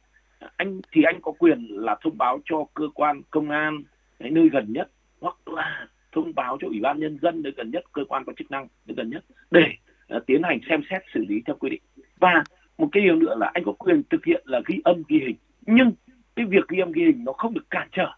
anh 0.57 0.81
thì 0.93 1.03
anh 1.03 1.21
có 1.23 1.33
quyền 1.39 1.67
là 1.71 1.97
thông 2.03 2.19
báo 2.19 2.41
cho 2.45 2.65
cơ 2.75 2.85
quan 2.95 3.23
công 3.31 3.51
an 3.51 3.83
nơi 4.19 4.49
gần 4.53 4.73
nhất 4.73 4.91
hoặc 5.21 5.49
là 5.49 5.87
thông 6.13 6.35
báo 6.35 6.59
cho 6.61 6.69
ủy 6.69 6.81
ban 6.81 7.01
nhân 7.01 7.19
dân 7.23 7.43
nơi 7.43 7.53
gần 7.57 7.71
nhất 7.71 7.85
cơ 7.93 8.05
quan 8.09 8.25
có 8.25 8.33
chức 8.39 8.51
năng 8.51 8.69
nơi 8.87 8.95
gần 8.95 9.11
nhất 9.11 9.25
để 9.51 9.67
uh, 10.17 10.27
tiến 10.27 10.43
hành 10.43 10.59
xem 10.69 10.83
xét 10.91 11.03
xử 11.15 11.25
lý 11.29 11.43
theo 11.47 11.57
quy 11.57 11.71
định 11.71 11.83
và 12.19 12.45
một 12.79 12.89
cái 12.93 13.03
điều 13.03 13.17
nữa 13.17 13.35
là 13.39 13.51
anh 13.55 13.65
có 13.65 13.73
quyền 13.73 14.03
thực 14.11 14.25
hiện 14.25 14.43
là 14.47 14.61
ghi 14.67 14.81
âm 14.85 15.03
ghi 15.09 15.19
hình 15.19 15.37
nhưng 15.67 15.93
cái 16.37 16.47
việc 16.47 16.69
ghi 16.69 16.79
âm 16.79 16.93
ghi 16.93 17.05
hình 17.05 17.25
nó 17.25 17.33
không 17.33 17.55
được 17.55 17.71
cản 17.71 17.89
trở 17.93 18.13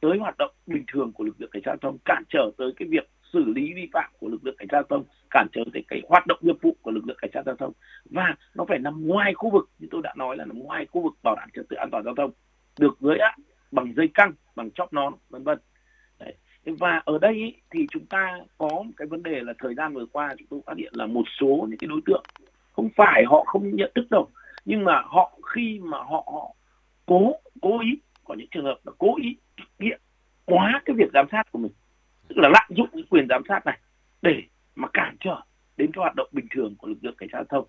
tới 0.00 0.18
hoạt 0.18 0.38
động 0.38 0.50
bình 0.66 0.84
thường 0.92 1.12
của 1.12 1.24
lực 1.24 1.40
lượng 1.40 1.50
cảnh 1.52 1.62
sát 1.64 1.70
giao 1.70 1.76
thông 1.76 1.98
cản 2.04 2.22
trở 2.28 2.50
tới 2.58 2.72
cái 2.76 2.88
việc 2.88 3.10
xử 3.32 3.44
lý 3.44 3.72
vi 3.74 3.88
phạm 3.92 4.10
của 4.18 4.28
lực 4.28 4.44
lượng 4.44 4.56
cảnh 4.58 4.68
sát 4.70 4.76
giao 4.76 4.82
thông 4.82 5.04
cản 5.30 5.46
trở 5.52 5.60
tới 5.72 5.84
cái 5.88 6.02
hoạt 6.08 6.26
động 6.26 6.38
nghiệp 6.42 6.56
vụ 6.62 6.76
của 6.82 6.90
lực 6.90 7.06
lượng 7.06 7.16
cảnh 7.20 7.30
sát 7.34 7.42
giao 7.46 7.56
thông. 7.56 7.72
Và 8.04 8.34
nó 8.54 8.64
phải 8.68 8.78
nằm 8.78 9.06
ngoài 9.06 9.34
khu 9.34 9.50
vực 9.50 9.70
như 9.78 9.88
tôi 9.90 10.02
đã 10.02 10.14
nói 10.16 10.36
là 10.36 10.44
nằm 10.44 10.58
ngoài 10.58 10.86
khu 10.86 11.02
vực 11.02 11.12
bảo 11.22 11.36
đảm 11.36 11.48
trật 11.54 11.68
tự 11.68 11.76
an 11.76 11.88
toàn 11.92 12.04
giao 12.04 12.14
thông. 12.14 12.30
Được 12.78 12.96
giới 13.00 13.18
hạn 13.20 13.40
bằng 13.70 13.94
dây 13.96 14.08
căng 14.14 14.32
bằng 14.56 14.70
chóp 14.70 14.92
nón 14.92 15.14
vân 15.30 15.44
vân. 15.44 15.58
Và 16.64 17.02
ở 17.04 17.18
đây 17.18 17.34
ý, 17.34 17.54
thì 17.70 17.86
chúng 17.90 18.06
ta 18.06 18.38
có 18.58 18.68
một 18.68 18.92
cái 18.96 19.08
vấn 19.08 19.22
đề 19.22 19.40
là 19.40 19.52
thời 19.58 19.74
gian 19.74 19.94
vừa 19.94 20.06
qua 20.06 20.34
chúng 20.38 20.48
tôi 20.50 20.60
phát 20.66 20.76
hiện 20.76 20.92
là 20.96 21.06
một 21.06 21.24
số 21.40 21.66
những 21.68 21.78
cái 21.78 21.88
đối 21.88 22.00
tượng 22.06 22.22
không 22.72 22.88
phải 22.96 23.24
họ 23.26 23.44
không 23.46 23.76
nhận 23.76 23.92
thức 23.94 24.10
đâu 24.10 24.28
nhưng 24.64 24.84
mà 24.84 25.02
họ 25.06 25.38
khi 25.54 25.80
mà 25.82 25.98
họ, 25.98 26.28
họ 26.32 26.54
cố 27.06 27.32
cố 27.62 27.80
ý 27.80 27.98
có 28.24 28.34
những 28.34 28.46
trường 28.50 28.64
hợp 28.64 28.78
là 28.84 28.92
cố 28.98 29.16
ý 29.22 29.36
thực 29.56 29.68
hiện 29.80 30.00
quá 30.44 30.82
cái 30.84 30.96
việc 30.96 31.10
giám 31.14 31.26
sát 31.32 31.42
của 31.52 31.58
mình 31.58 31.72
tức 32.28 32.36
là 32.38 32.48
lạm 32.48 32.66
dụng 32.76 32.88
cái 32.92 33.02
quyền 33.10 33.26
giám 33.28 33.42
sát 33.48 33.66
này 33.66 33.78
để 34.22 34.42
mà 34.78 34.88
cản 34.92 35.16
trở 35.20 35.40
đến 35.76 35.90
cái 35.92 36.00
hoạt 36.00 36.14
động 36.16 36.28
bình 36.32 36.46
thường 36.50 36.74
của 36.78 36.88
lực 36.88 36.98
lượng 37.02 37.14
cảnh 37.18 37.28
sát 37.32 37.38
giao 37.38 37.44
thông. 37.44 37.68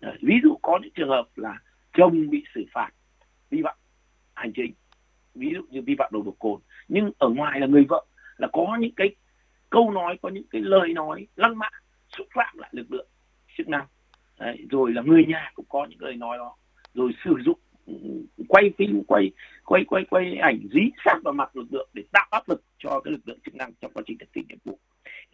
Đấy, 0.00 0.16
ví 0.22 0.34
dụ 0.42 0.56
có 0.62 0.78
những 0.82 0.92
trường 0.94 1.08
hợp 1.08 1.24
là 1.36 1.58
chồng 1.92 2.30
bị 2.30 2.44
xử 2.54 2.64
phạt 2.72 2.90
vi 3.50 3.62
phạm 3.64 3.76
hành 4.34 4.52
chính 4.52 4.72
ví 5.34 5.50
dụ 5.54 5.62
như 5.70 5.82
vi 5.82 5.94
phạm 5.98 6.10
nồng 6.12 6.24
độ 6.24 6.34
cồn. 6.38 6.60
Nhưng 6.88 7.12
ở 7.18 7.28
ngoài 7.28 7.60
là 7.60 7.66
người 7.66 7.84
vợ 7.88 8.04
là 8.36 8.48
có 8.52 8.76
những 8.80 8.94
cái 8.96 9.14
câu 9.70 9.90
nói 9.90 10.18
có 10.22 10.28
những 10.28 10.44
cái 10.50 10.62
lời 10.62 10.92
nói 10.92 11.26
lăng 11.36 11.58
mạ 11.58 11.68
xúc 12.18 12.26
phạm 12.34 12.58
lại 12.58 12.70
lực 12.72 12.92
lượng 12.92 13.06
chức 13.56 13.68
năng. 13.68 13.86
Đấy, 14.38 14.66
rồi 14.70 14.92
là 14.92 15.02
người 15.02 15.24
nhà 15.24 15.50
cũng 15.54 15.66
có 15.68 15.86
những 15.90 16.02
lời 16.02 16.16
nói 16.16 16.38
đó. 16.38 16.56
Rồi 16.94 17.12
sử 17.24 17.34
dụng 17.44 17.58
ừ, 17.86 17.94
quay 18.48 18.70
phim 18.78 19.02
quay 19.06 19.30
quay 19.64 19.84
quay 19.84 20.04
quay 20.10 20.36
ảnh 20.36 20.58
dí 20.72 20.80
sát 21.04 21.18
vào 21.24 21.34
mặt 21.34 21.56
lực 21.56 21.66
lượng 21.72 21.88
để 21.92 22.02
tạo 22.12 22.26
áp 22.30 22.48
lực 22.48 22.62
cho 22.78 23.00
cái 23.00 23.12
lực 23.12 23.28
lượng 23.28 23.38
chức 23.44 23.54
năng 23.54 23.72
trong 23.80 23.92
quá 23.92 24.02
trình 24.06 24.18
thực 24.18 24.34
hiện 24.34 24.44
nhiệm 24.48 24.58
vụ 24.64 24.78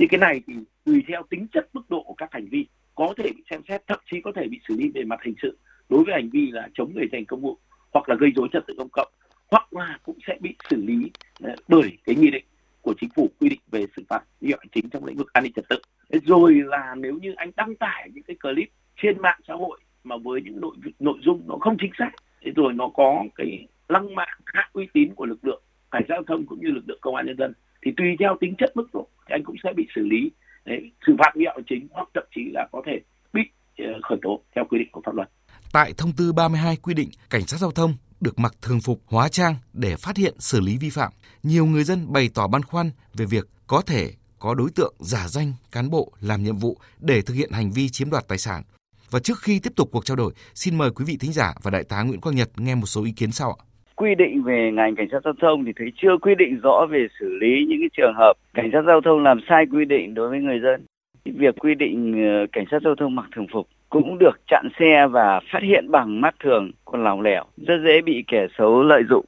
thì 0.00 0.06
cái 0.06 0.18
này 0.18 0.40
thì 0.46 0.54
tùy 0.84 1.04
theo 1.08 1.22
tính 1.30 1.46
chất 1.52 1.68
mức 1.72 1.82
độ 1.88 2.02
của 2.02 2.14
các 2.14 2.32
hành 2.32 2.46
vi, 2.50 2.66
có 2.94 3.14
thể 3.16 3.24
bị 3.36 3.42
xem 3.50 3.60
xét, 3.68 3.86
thậm 3.86 3.98
chí 4.10 4.20
có 4.20 4.32
thể 4.36 4.48
bị 4.48 4.60
xử 4.68 4.76
lý 4.76 4.90
về 4.94 5.04
mặt 5.04 5.20
hình 5.22 5.34
sự 5.42 5.58
đối 5.88 6.04
với 6.04 6.14
hành 6.14 6.30
vi 6.32 6.50
là 6.50 6.68
chống 6.74 6.92
người 6.94 7.06
thành 7.12 7.24
công 7.24 7.40
vụ 7.40 7.58
hoặc 7.92 8.08
là 8.08 8.14
gây 8.14 8.30
dối 8.36 8.48
trật 8.52 8.66
tự 8.66 8.74
công 8.78 8.88
cộng, 8.92 9.08
hoặc 9.50 9.72
là 9.72 9.98
cũng 10.02 10.18
sẽ 10.26 10.38
bị 10.40 10.54
xử 10.70 10.76
lý 10.76 11.10
ờ, 11.42 11.54
bởi 11.68 11.98
cái 12.04 12.14
nghị 12.14 12.30
định 12.30 12.44
của 12.82 12.94
chính 13.00 13.10
phủ 13.16 13.30
quy 13.40 13.48
định 13.48 13.60
về 13.70 13.86
xử 13.96 14.02
phạt 14.08 14.20
vi 14.40 14.52
phạm 14.52 14.68
chính 14.72 14.88
trong 14.90 15.04
lĩnh 15.04 15.16
vực 15.16 15.32
an 15.32 15.44
ninh 15.44 15.52
trật 15.52 15.64
tự. 15.68 15.78
Rồi 16.26 16.54
là 16.64 16.94
nếu 16.98 17.18
như 17.22 17.34
anh 17.36 17.50
đăng 17.56 17.74
tải 17.74 18.10
những 18.14 18.24
cái 18.24 18.36
clip 18.42 18.68
trên 19.02 19.22
mạng 19.22 19.40
xã 19.48 19.54
hội 19.54 19.80
mà 20.04 20.16
với 20.16 20.40
những 20.42 20.60
nội 20.60 20.76
nội 20.98 21.18
dung 21.22 21.42
nó 21.46 21.56
không 21.60 21.76
chính 21.80 21.92
xác 21.98 22.10
rồi 22.56 22.72
nó 22.72 22.88
có 22.94 23.24
cái 23.34 23.66
lăng 23.88 24.14
mạ 24.14 24.24
hạ 24.44 24.70
uy 24.72 24.88
tín 24.92 25.14
của 25.14 25.26
lực 25.26 25.44
lượng 25.44 25.62
cảnh 25.90 26.02
sát 26.08 26.14
giao 26.14 26.22
thông 26.22 26.46
cũng 26.46 26.60
như 26.60 26.68
lực 26.70 26.84
lượng 26.88 26.98
công 27.00 27.14
an 27.14 27.26
nhân 27.26 27.36
dân, 27.38 27.52
thì 27.82 27.92
tùy 27.96 28.16
theo 28.18 28.36
tính 28.40 28.54
chất 28.58 28.76
mức 28.76 28.88
độ 28.92 29.08
thì 29.30 29.34
anh 29.34 29.44
cũng 29.44 29.56
sẽ 29.64 29.72
bị 29.76 29.86
xử 29.94 30.02
lý 30.02 30.30
Đấy, 30.64 30.90
xử 31.06 31.12
phạt 31.18 31.32
vi 31.34 31.44
phạm 31.54 31.64
chính 31.68 31.88
hoặc 31.92 32.08
thậm 32.14 32.24
chí 32.34 32.40
là 32.52 32.68
có 32.72 32.82
thể 32.86 32.92
bị 33.32 33.40
ờ, 33.78 33.84
khởi 34.08 34.18
tố 34.22 34.40
theo 34.54 34.64
quy 34.70 34.78
định 34.78 34.88
của 34.92 35.02
pháp 35.04 35.14
luật. 35.14 35.28
Tại 35.72 35.92
thông 35.96 36.12
tư 36.12 36.32
32 36.32 36.76
quy 36.76 36.94
định 36.94 37.10
cảnh 37.30 37.46
sát 37.46 37.56
giao 37.56 37.70
thông 37.70 37.94
được 38.20 38.38
mặc 38.38 38.54
thường 38.62 38.80
phục 38.80 39.02
hóa 39.06 39.28
trang 39.28 39.54
để 39.72 39.96
phát 39.96 40.16
hiện 40.16 40.34
xử 40.38 40.60
lý 40.60 40.78
vi 40.78 40.90
phạm. 40.90 41.12
Nhiều 41.42 41.66
người 41.66 41.84
dân 41.84 42.12
bày 42.12 42.30
tỏ 42.34 42.46
băn 42.46 42.62
khoăn 42.62 42.90
về 43.14 43.26
việc 43.26 43.48
có 43.66 43.82
thể 43.82 44.10
có 44.38 44.54
đối 44.54 44.70
tượng 44.70 44.94
giả 44.98 45.28
danh 45.28 45.52
cán 45.72 45.90
bộ 45.90 46.12
làm 46.20 46.42
nhiệm 46.42 46.56
vụ 46.56 46.78
để 46.98 47.22
thực 47.22 47.34
hiện 47.34 47.50
hành 47.52 47.70
vi 47.70 47.88
chiếm 47.88 48.10
đoạt 48.10 48.28
tài 48.28 48.38
sản. 48.38 48.62
Và 49.10 49.20
trước 49.20 49.38
khi 49.42 49.58
tiếp 49.58 49.72
tục 49.76 49.88
cuộc 49.92 50.04
trao 50.04 50.16
đổi, 50.16 50.32
xin 50.54 50.78
mời 50.78 50.90
quý 50.90 51.04
vị 51.04 51.16
thính 51.20 51.32
giả 51.32 51.54
và 51.62 51.70
đại 51.70 51.84
tá 51.84 52.02
Nguyễn 52.02 52.20
Quang 52.20 52.36
Nhật 52.36 52.50
nghe 52.56 52.74
một 52.74 52.86
số 52.86 53.04
ý 53.04 53.12
kiến 53.12 53.32
sau 53.32 53.52
ạ 53.52 53.69
quy 54.00 54.14
định 54.14 54.42
về 54.42 54.70
ngành 54.72 54.96
cảnh 54.96 55.08
sát 55.12 55.22
giao 55.24 55.34
thông 55.40 55.64
thì 55.64 55.72
thấy 55.76 55.92
chưa 55.96 56.16
quy 56.22 56.34
định 56.34 56.60
rõ 56.62 56.86
về 56.90 57.06
xử 57.20 57.38
lý 57.40 57.66
những 57.68 57.78
cái 57.80 57.88
trường 57.96 58.14
hợp 58.16 58.32
cảnh 58.54 58.70
sát 58.72 58.82
giao 58.86 59.00
thông 59.00 59.22
làm 59.22 59.40
sai 59.48 59.66
quy 59.72 59.84
định 59.84 60.14
đối 60.14 60.28
với 60.30 60.40
người 60.40 60.60
dân. 60.60 60.86
Việc 61.24 61.54
quy 61.58 61.74
định 61.74 62.24
ờ, 62.28 62.46
cảnh 62.52 62.64
sát 62.70 62.82
giao 62.84 62.94
thông 62.94 63.14
mặc 63.14 63.26
thường 63.36 63.46
phục 63.52 63.68
cũng 63.90 64.18
được 64.18 64.40
chặn 64.46 64.68
xe 64.78 65.06
và 65.10 65.40
phát 65.52 65.62
hiện 65.62 65.90
bằng 65.90 66.20
mắt 66.20 66.34
thường 66.44 66.70
còn 66.84 67.04
lòng 67.04 67.20
lẻo, 67.20 67.44
rất 67.56 67.76
dễ 67.84 68.00
bị 68.04 68.24
kẻ 68.28 68.46
xấu 68.58 68.82
lợi 68.82 69.02
dụng 69.10 69.24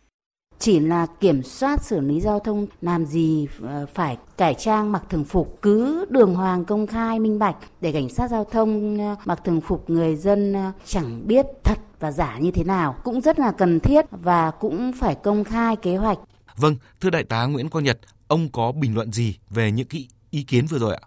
chỉ 0.58 0.80
là 0.80 1.06
kiểm 1.20 1.42
soát 1.42 1.82
xử 1.82 2.00
lý 2.00 2.20
giao 2.20 2.38
thông 2.38 2.66
làm 2.80 3.04
gì 3.04 3.48
ờ, 3.62 3.86
phải 3.94 4.16
cải 4.38 4.54
trang 4.54 4.92
mặc 4.92 5.02
thường 5.10 5.24
phục 5.24 5.58
cứ 5.62 6.04
đường 6.08 6.34
hoàng 6.34 6.64
công 6.64 6.86
khai 6.86 7.20
minh 7.20 7.38
bạch 7.38 7.56
để 7.80 7.92
cảnh 7.92 8.08
sát 8.08 8.30
giao 8.30 8.44
thông 8.44 8.98
ờ, 8.98 9.16
mặc 9.24 9.40
thường 9.44 9.60
phục 9.60 9.90
người 9.90 10.16
dân 10.16 10.54
chẳng 10.84 11.22
biết 11.26 11.46
thật 11.64 11.78
và 12.02 12.10
giả 12.10 12.38
như 12.38 12.50
thế 12.50 12.64
nào 12.64 12.96
cũng 13.04 13.20
rất 13.20 13.38
là 13.38 13.52
cần 13.58 13.80
thiết 13.80 14.04
và 14.10 14.50
cũng 14.60 14.92
phải 14.92 15.14
công 15.14 15.44
khai 15.44 15.76
kế 15.76 15.96
hoạch. 15.96 16.18
Vâng, 16.56 16.76
thưa 17.00 17.10
đại 17.10 17.24
tá 17.24 17.46
Nguyễn 17.46 17.68
Quang 17.68 17.84
Nhật, 17.84 17.98
ông 18.28 18.48
có 18.52 18.72
bình 18.72 18.94
luận 18.94 19.12
gì 19.12 19.36
về 19.50 19.70
những 19.70 19.86
cái 19.90 20.08
ý 20.30 20.42
kiến 20.42 20.64
vừa 20.70 20.78
rồi 20.78 20.94
ạ? 20.94 21.04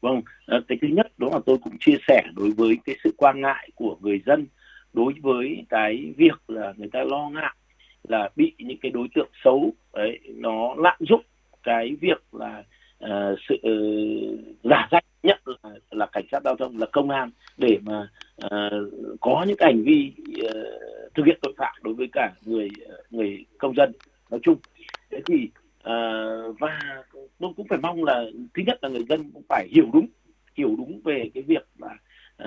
Vâng, 0.00 0.22
ờ, 0.46 0.60
cái 0.68 0.78
thứ 0.82 0.88
nhất 0.88 1.06
đó 1.18 1.28
là 1.32 1.38
tôi 1.46 1.58
cũng 1.64 1.76
chia 1.80 1.96
sẻ 2.08 2.22
đối 2.36 2.50
với 2.50 2.78
cái 2.84 2.96
sự 3.04 3.14
quan 3.16 3.40
ngại 3.40 3.70
của 3.74 3.96
người 4.00 4.20
dân 4.26 4.46
đối 4.92 5.12
với 5.22 5.64
cái 5.68 6.12
việc 6.16 6.42
là 6.48 6.72
người 6.76 6.88
ta 6.92 7.00
lo 7.04 7.28
ngại 7.28 7.56
là 8.08 8.28
bị 8.36 8.52
những 8.58 8.78
cái 8.82 8.90
đối 8.90 9.08
tượng 9.14 9.30
xấu 9.44 9.72
đấy 9.94 10.18
nó 10.34 10.74
lạm 10.78 10.96
dụng 11.00 11.22
cái 11.62 11.96
việc 12.00 12.24
là 12.32 12.64
uh, 13.04 13.38
sự 13.48 13.54
uh, 13.54 14.38
giả 14.64 14.88
danh 14.90 15.04
nhất 15.26 15.40
là, 15.44 15.70
là 15.90 16.06
cảnh 16.06 16.24
sát 16.32 16.42
giao 16.44 16.56
thông 16.56 16.78
là 16.78 16.86
công 16.92 17.10
an 17.10 17.30
để 17.56 17.78
mà 17.82 18.08
uh, 18.44 18.50
có 19.20 19.44
những 19.48 19.56
hành 19.60 19.82
vi 19.82 20.12
uh, 20.44 21.12
thực 21.14 21.26
hiện 21.26 21.38
tội 21.42 21.54
phạm 21.56 21.74
đối 21.82 21.94
với 21.94 22.08
cả 22.12 22.32
người 22.44 22.68
người 23.10 23.44
công 23.58 23.74
dân 23.76 23.92
nói 24.30 24.40
chung. 24.42 24.58
Thế 25.10 25.20
thì 25.26 25.48
uh, 25.78 26.58
và 26.60 27.02
tôi 27.38 27.52
cũng 27.56 27.66
phải 27.68 27.78
mong 27.82 28.04
là 28.04 28.24
thứ 28.54 28.62
nhất 28.66 28.78
là 28.82 28.88
người 28.88 29.04
dân 29.08 29.30
cũng 29.34 29.42
phải 29.48 29.68
hiểu 29.70 29.90
đúng 29.92 30.06
hiểu 30.54 30.74
đúng 30.78 31.00
về 31.04 31.30
cái 31.34 31.42
việc 31.42 31.68
là 31.78 31.96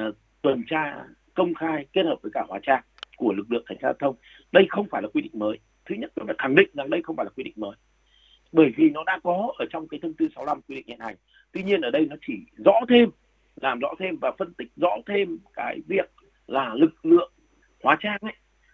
uh, 0.08 0.16
tuần 0.42 0.64
tra 0.68 1.06
công 1.34 1.54
khai 1.54 1.86
kết 1.94 2.06
hợp 2.06 2.16
với 2.22 2.32
cả 2.34 2.46
hóa 2.48 2.60
trang 2.64 2.84
của 3.18 3.34
lực 3.34 3.52
lượng 3.52 3.64
cảnh 3.66 3.78
sát 3.82 3.88
giao 3.88 3.94
thông. 4.00 4.16
Đây 4.52 4.66
không 4.70 4.88
phải 4.92 5.02
là 5.02 5.08
quy 5.14 5.22
định 5.22 5.40
mới. 5.40 5.60
Thứ 5.86 5.96
nhất 5.96 6.12
tôi 6.16 6.26
phải 6.26 6.36
khẳng 6.38 6.56
định 6.56 6.70
rằng 6.74 6.90
đây 6.90 7.02
không 7.04 7.16
phải 7.16 7.26
là 7.26 7.32
quy 7.36 7.44
định 7.44 7.54
mới 7.56 7.76
bởi 8.52 8.72
vì 8.78 8.90
nó 8.90 9.04
đã 9.04 9.20
có 9.24 9.54
ở 9.58 9.66
trong 9.70 9.88
cái 9.88 10.00
thông 10.04 10.14
tư 10.14 10.28
65 10.36 10.62
quy 10.62 10.76
định 10.76 10.88
hiện 10.88 11.00
hành. 11.00 11.16
Tuy 11.52 11.64
nhiên 11.64 11.82
ở 11.82 11.92
đây 11.92 12.06
nó 12.10 12.16
chỉ 12.28 12.34
rõ 12.66 12.74
thêm 12.90 13.10
làm 13.62 13.80
rõ 13.80 13.94
thêm 14.00 14.18
và 14.22 14.32
phân 14.40 14.54
tích 14.54 14.68
rõ 14.76 14.90
thêm 15.08 15.38
cái 15.54 15.80
việc 15.88 16.12
là 16.48 16.74
lực 16.74 17.06
lượng 17.06 17.32
hóa 17.84 17.98
trang 18.00 18.18
ấy 18.22 18.34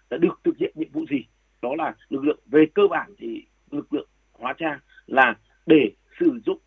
đã 0.10 0.18
được 0.18 0.42
thực 0.44 0.58
hiện 0.58 0.72
nhiệm 0.76 0.92
vụ 0.92 1.06
gì. 1.10 1.26
Đó 1.62 1.70
là 1.78 1.96
lực 2.10 2.24
lượng 2.24 2.40
về 2.46 2.66
cơ 2.74 2.84
bản 2.90 3.14
thì 3.18 3.46
lực 3.72 3.94
lượng 3.94 4.08
hóa 4.32 4.54
trang 4.58 4.80
là 5.08 5.36
để 5.66 5.92
sử 6.20 6.40
dụng 6.46 6.60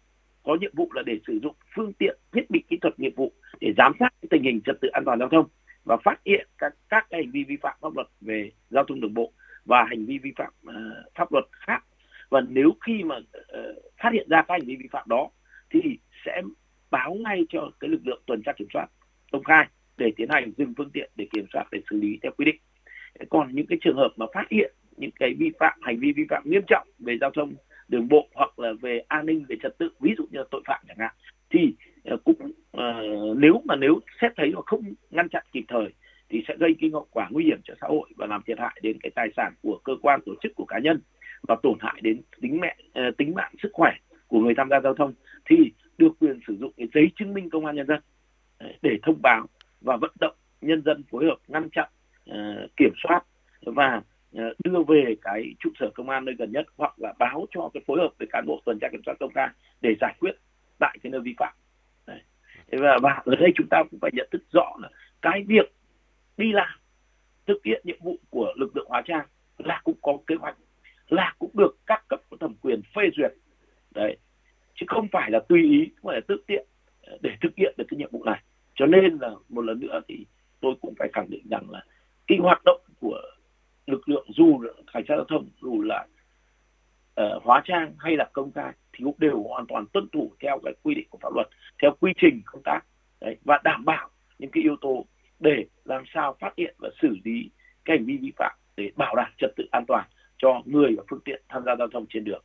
có 0.42 0.57
nhiệm 0.61 0.73
vụ 0.75 0.88
là 0.94 1.03
để 1.07 1.18
sử 1.27 1.38
dụng 1.42 1.55
phương 1.77 1.92
tiện 1.92 2.18
thiết 2.33 2.51
bị 2.51 2.62
kỹ 2.68 2.79
thuật 2.83 3.01
nghiệp 3.01 3.12
vụ 3.16 3.33
để 3.61 3.73
giám 3.77 3.92
sát 4.01 4.09
tình 4.31 4.42
hình 4.42 4.61
trật 4.61 4.77
tự 4.81 4.88
an 4.88 5.03
toàn 5.07 5.18
giao 5.18 5.29
thông 5.29 5.47
và 5.85 5.97
phát 6.05 6.21
hiện 6.25 6.49
các 6.59 6.75
các 6.88 7.07
hành 7.11 7.31
vi 7.31 7.44
vi 7.44 7.57
phạm 7.62 7.77
pháp 7.81 7.94
luật 7.94 8.07
về 8.21 8.51
giao 8.71 8.85
thông 8.85 9.01
đường 9.01 9.14
bộ 9.14 9.33
và 9.64 9.85
hành 9.88 10.07
vi 10.07 10.18
vi 10.18 10.33
phạm 10.37 10.53
uh, 10.66 10.75
pháp 11.14 11.33
luật 11.33 11.44
khác 11.53 11.85
và 12.31 12.41
nếu 12.49 12.73
khi 12.87 13.05
mà 13.05 13.17
uh, 13.17 13.77
phát 14.03 14.12
hiện 14.12 14.27
ra 14.31 14.43
các 14.43 14.55
hành 14.55 14.67
vi 14.67 14.77
vi 14.77 14.88
phạm 14.91 15.09
đó 15.09 15.31
thì 15.71 15.81
sẽ 16.25 16.43
báo 16.91 17.14
ngay 17.14 17.47
cho 17.49 17.71
cái 17.81 17.91
lực 17.91 18.07
lượng 18.07 18.23
tuần 18.27 18.43
tra 18.43 18.53
kiểm 18.53 18.69
soát 18.73 18.87
công 19.33 19.45
khai 19.45 19.67
để 19.97 20.12
tiến 20.17 20.29
hành 20.31 20.53
dừng 20.57 20.75
phương 20.77 20.91
tiện 20.91 21.11
để 21.17 21.27
kiểm 21.33 21.47
soát 21.53 21.64
để 21.73 21.81
xử 21.91 21.97
lý 22.01 22.19
theo 22.23 22.33
quy 22.37 22.45
định. 22.45 22.57
Còn 23.31 23.55
những 23.55 23.67
cái 23.67 23.79
trường 23.81 23.97
hợp 23.97 24.09
mà 24.17 24.27
phát 24.35 24.47
hiện 24.51 24.73
những 24.97 25.11
cái 25.11 25.35
vi 25.38 25.51
phạm 25.61 25.79
hành 25.83 26.01
vi 26.01 26.12
vi 26.12 26.25
phạm 26.31 26.43
nghiêm 26.47 26.62
trọng 26.67 26.88
về 26.99 27.19
giao 27.21 27.31
thông 27.31 27.55
đường 27.88 28.09
bộ 28.09 28.29
hoặc 28.35 28.59
là 28.59 28.73
về 28.81 29.03
an 29.09 29.27
ninh 29.27 29.45
về 29.49 29.57
trật 29.62 29.79
tự 29.79 29.91
ví 30.01 30.14
dụ 30.19 30.25
như 30.31 30.38
là 30.38 30.45
tội 30.51 30.62
phạm 30.67 30.81
chẳng 30.88 30.99
hạn 30.99 31.14
thì 31.51 31.75
ờ, 32.05 32.17
cũng 32.25 32.53
uh, 32.77 33.37
nếu 33.37 33.62
mà 33.64 33.77
nếu 33.77 34.01
xét 34.21 34.33
thấy 34.37 34.53
mà 34.55 34.61
không 34.67 34.83
ngăn 35.11 35.29
chặn 35.29 35.45
kịp 35.53 35.64
thời 35.69 35.88
thì 36.29 36.43
sẽ 36.49 36.57
gây 36.59 36.77
cái 36.81 36.91
hậu 36.93 37.07
quả 37.11 37.29
nguy 37.31 37.45
hiểm 37.45 37.61
cho 37.64 37.75
xã 37.81 37.87
hội 37.87 38.09
và 38.17 38.27
làm 38.27 38.43
thiệt 38.47 38.59
hại 38.59 38.81
đến 38.83 38.99
cái 39.03 39.11
tài 39.14 39.29
sản 39.37 39.53
của 39.62 39.81
cơ 39.85 39.93
quan 40.03 40.21
tổ 40.27 40.33
chức 40.43 40.53
của 40.55 40.64
cá 40.64 40.79
nhân 40.79 41.01
và 41.48 41.56
tổn 41.62 41.78
hại 41.80 42.00
đến 42.02 42.22
tính 42.40 42.61
mẹ 42.61 42.76
ờ, 42.92 43.02
tính 43.18 43.34
mạng 43.34 43.52
sức 43.62 43.68
khỏe 43.72 43.90
của 44.26 44.40
người 44.40 44.54
tham 44.56 44.68
gia 44.70 44.80
giao 44.80 44.94
thông 44.94 45.12
thì 45.50 45.56
được 45.98 46.12
quyền 46.20 46.40
sử 46.46 46.56
dụng 46.61 46.72
cái 46.76 46.88
giấy 46.94 47.11
chứng 47.16 47.34
minh 47.34 47.50
công 47.50 47.66
an 47.66 47.76
nhân 47.76 47.87
dân 47.87 48.00
ờ, 48.58 48.66
để 48.82 48.90
thông 49.02 49.22
báo 49.22 49.46
và 49.80 49.96
vận 49.96 50.11
động 50.20 50.34
nhân 50.61 50.82
dân 50.84 51.02
phối 51.11 51.24
hợp 51.24 51.37
ngăn 51.48 51.68
chặn 51.72 51.88
ờ, 52.26 52.66
kiểm 52.76 52.92
soát 53.02 53.20
và 53.61 54.02
đưa 54.64 54.82
về 54.88 55.14
cái 55.22 55.54
trụ 55.61 55.70
sở 55.80 55.90
công 55.94 56.11
an 56.11 56.24
nơi 56.24 56.34
gần 56.38 56.52
nhất 56.52 56.66
hoặc 56.76 56.94
là 56.98 57.12
báo 57.18 57.46
cho 57.50 57.70
cái 57.74 57.82
phối 57.87 57.98
hợp 57.98 58.11
với 58.18 58.28
cán 58.32 58.44
bộ 58.46 58.61
tuần 58.64 58.78
tra 58.80 58.88
kiểm 58.92 59.00
soát 59.06 59.14
công 59.20 59.32
an 59.34 59.50
để 59.80 59.94
giải 60.00 60.14
quyết 60.20 60.32
tại 60.78 60.98
cái 61.02 61.11
nơi 61.11 61.20
vi 61.20 61.34
phạm 61.38 61.54
Đấy. 62.06 62.20
và 62.72 62.98
và 63.02 63.22
ở 63.24 63.37
đây 63.37 63.50
chúng 63.54 63.66
ta 63.70 63.82
cũng 63.90 64.00
phải 64.00 64.11
nhận 64.14 64.28
thức 64.32 64.42
rõ 64.52 64.76
là 64.82 64.88
cái 65.22 65.44
việc 65.46 65.72
đi 66.37 66.52
làm, 66.52 66.78
thực 67.46 67.64
hiện 67.64 67.82
nhiệm 67.84 67.96
vụ 68.00 68.16
của 68.30 68.52
lực 68.56 68.76
lượng 68.76 68.87
hóa 68.88 69.02
trang 69.04 69.26
là 69.58 69.80
cũng 69.84 69.96
có 70.02 70.18
kế 70.26 70.34
hoạch 70.34 70.56
cũng 71.48 71.64
được 71.64 71.76
các 71.87 72.04
cấp 72.08 72.20
có 72.30 72.37
thẩm 72.40 72.54
quyền 72.54 72.82
phê 72.96 73.02
duyệt. 73.16 73.32
Đấy. 73.94 74.16
Chứ 74.74 74.87
không 74.88 75.08
phải 75.12 75.30
là 75.30 75.40
tùy 75.48 75.62
ý 75.62 75.90
không 75.96 76.08
phải 76.11 76.16
là 76.16 76.20
tự 76.28 76.42
tiện 76.46 76.66
ờ, 77.02 77.18
để 77.20 77.30
thực 77.40 77.52
hiện 77.56 77.74
được 77.78 77.84
cái 77.88 77.98
nhiệm 77.98 78.11
vụ 78.12 78.24
này. 78.24 78.42
Cho 78.74 78.87
nên 78.87 79.18
là 79.20 79.30
một 79.48 79.62
lần 79.62 79.80
nữa 79.80 80.00
thì 80.08 80.26
tôi 80.61 80.74
cũng 80.80 80.94
phải 80.98 81.08
khẳng 81.12 81.30
định 81.30 81.42
rằng 81.50 81.70
là 81.70 81.84
cái 82.26 82.38
hoạt 82.38 82.62
động 82.64 82.80
của 83.00 83.20
lực 83.87 84.08
lượng 84.08 84.26
dù 84.37 84.61
là 84.61 84.72
cảnh 84.92 85.04
sát 85.08 85.14
giao 85.16 85.24
thông 85.24 85.48
dù 85.62 85.82
là 85.82 86.06
uh, 87.20 87.42
hóa 87.42 87.62
trang 87.64 87.94
hay 87.98 88.16
là 88.16 88.28
công 88.32 88.52
khai 88.52 88.72
thì 88.92 89.04
cũng 89.04 89.14
đều 89.18 89.42
hoàn 89.42 89.66
toàn 89.66 89.87
tuân 89.92 90.08
thủ 90.12 90.32
theo 90.42 90.58
cái 90.64 90.74
quy 90.82 90.94
định 90.94 91.06
của 91.11 91.18
pháp 91.22 91.34
luật 91.34 91.46
theo 91.82 91.90
quy 92.00 92.12
trình 92.20 92.40
công 92.44 92.62
tác. 92.62 92.80
Đấy, 93.20 93.37
và 93.44 93.61
đảm 93.64 93.84
bảo 93.84 94.08
những 94.38 94.50
cái 94.50 94.62
yếu 94.62 94.76
tố 94.80 95.04
để 95.40 95.64
làm 95.84 96.04
sao 96.14 96.37
phát 96.40 96.52
hiện 96.56 96.74
và 96.78 96.88
xử 97.02 97.16
lý 97.24 97.50
cái 97.84 97.96
hành 97.96 98.06
vi 98.06 98.16
vi 98.16 98.32
phạm 98.37 98.56
để 98.76 98.90
bảo 98.96 99.14
đảm 99.16 99.32
trật 99.38 99.50
tự 99.56 99.64
an 99.70 99.84
toàn 99.88 100.08
cho 100.38 100.62
người 100.64 100.90
và 100.96 101.03
phương 101.11 101.20
tiện 101.24 101.42
tham 101.48 101.62
gia 101.66 101.72
giao 101.79 101.88
thông 101.92 102.07
trên 102.14 102.24
đường. 102.24 102.42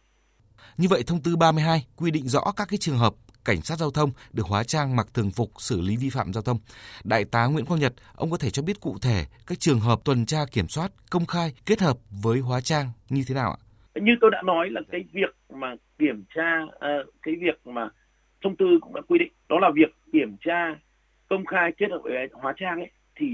Như 0.77 0.88
vậy 0.89 1.03
thông 1.08 1.21
tư 1.23 1.36
32 1.36 1.86
quy 1.95 2.12
định 2.12 2.27
rõ 2.27 2.41
các 2.58 2.67
cái 2.71 2.77
trường 2.77 2.97
hợp 2.97 3.13
cảnh 3.45 3.62
sát 3.62 3.75
giao 3.75 3.91
thông 3.91 4.12
được 4.34 4.45
hóa 4.45 4.63
trang 4.63 4.95
mặc 4.95 5.08
thường 5.13 5.32
phục 5.32 5.49
xử 5.58 5.82
lý 5.82 5.97
vi 5.97 6.10
phạm 6.10 6.34
giao 6.34 6.43
thông. 6.43 6.58
Đại 7.03 7.25
tá 7.25 7.45
Nguyễn 7.45 7.65
Quang 7.65 7.79
Nhật, 7.79 7.93
ông 8.15 8.32
có 8.32 8.38
thể 8.38 8.49
cho 8.49 8.62
biết 8.63 8.79
cụ 8.82 8.97
thể 9.01 9.25
các 9.47 9.60
trường 9.60 9.79
hợp 9.79 9.99
tuần 10.06 10.25
tra 10.25 10.39
kiểm 10.51 10.67
soát 10.67 10.91
công 11.10 11.25
khai 11.25 11.53
kết 11.65 11.82
hợp 11.82 11.97
với 12.23 12.39
hóa 12.39 12.62
trang 12.62 12.88
như 13.10 13.23
thế 13.27 13.36
nào 13.36 13.51
ạ? 13.51 13.60
Như 14.01 14.12
tôi 14.21 14.32
đã 14.32 14.41
nói 14.45 14.69
là 14.69 14.82
cái 14.91 15.03
việc 15.13 15.36
mà 15.49 15.75
kiểm 15.97 16.23
tra 16.36 16.62
uh, 16.63 17.13
cái 17.21 17.36
việc 17.41 17.67
mà 17.67 17.89
thông 18.43 18.56
tư 18.56 18.65
cũng 18.82 18.93
đã 18.93 19.01
quy 19.08 19.19
định 19.19 19.32
đó 19.49 19.60
là 19.62 19.69
việc 19.75 19.95
kiểm 20.13 20.38
tra 20.41 20.75
công 21.29 21.45
khai 21.45 21.71
kết 21.77 21.86
hợp 21.91 21.99
với 22.03 22.13
hóa 22.34 22.53
trang 22.58 22.79
ấy 22.79 22.91
thì 23.15 23.25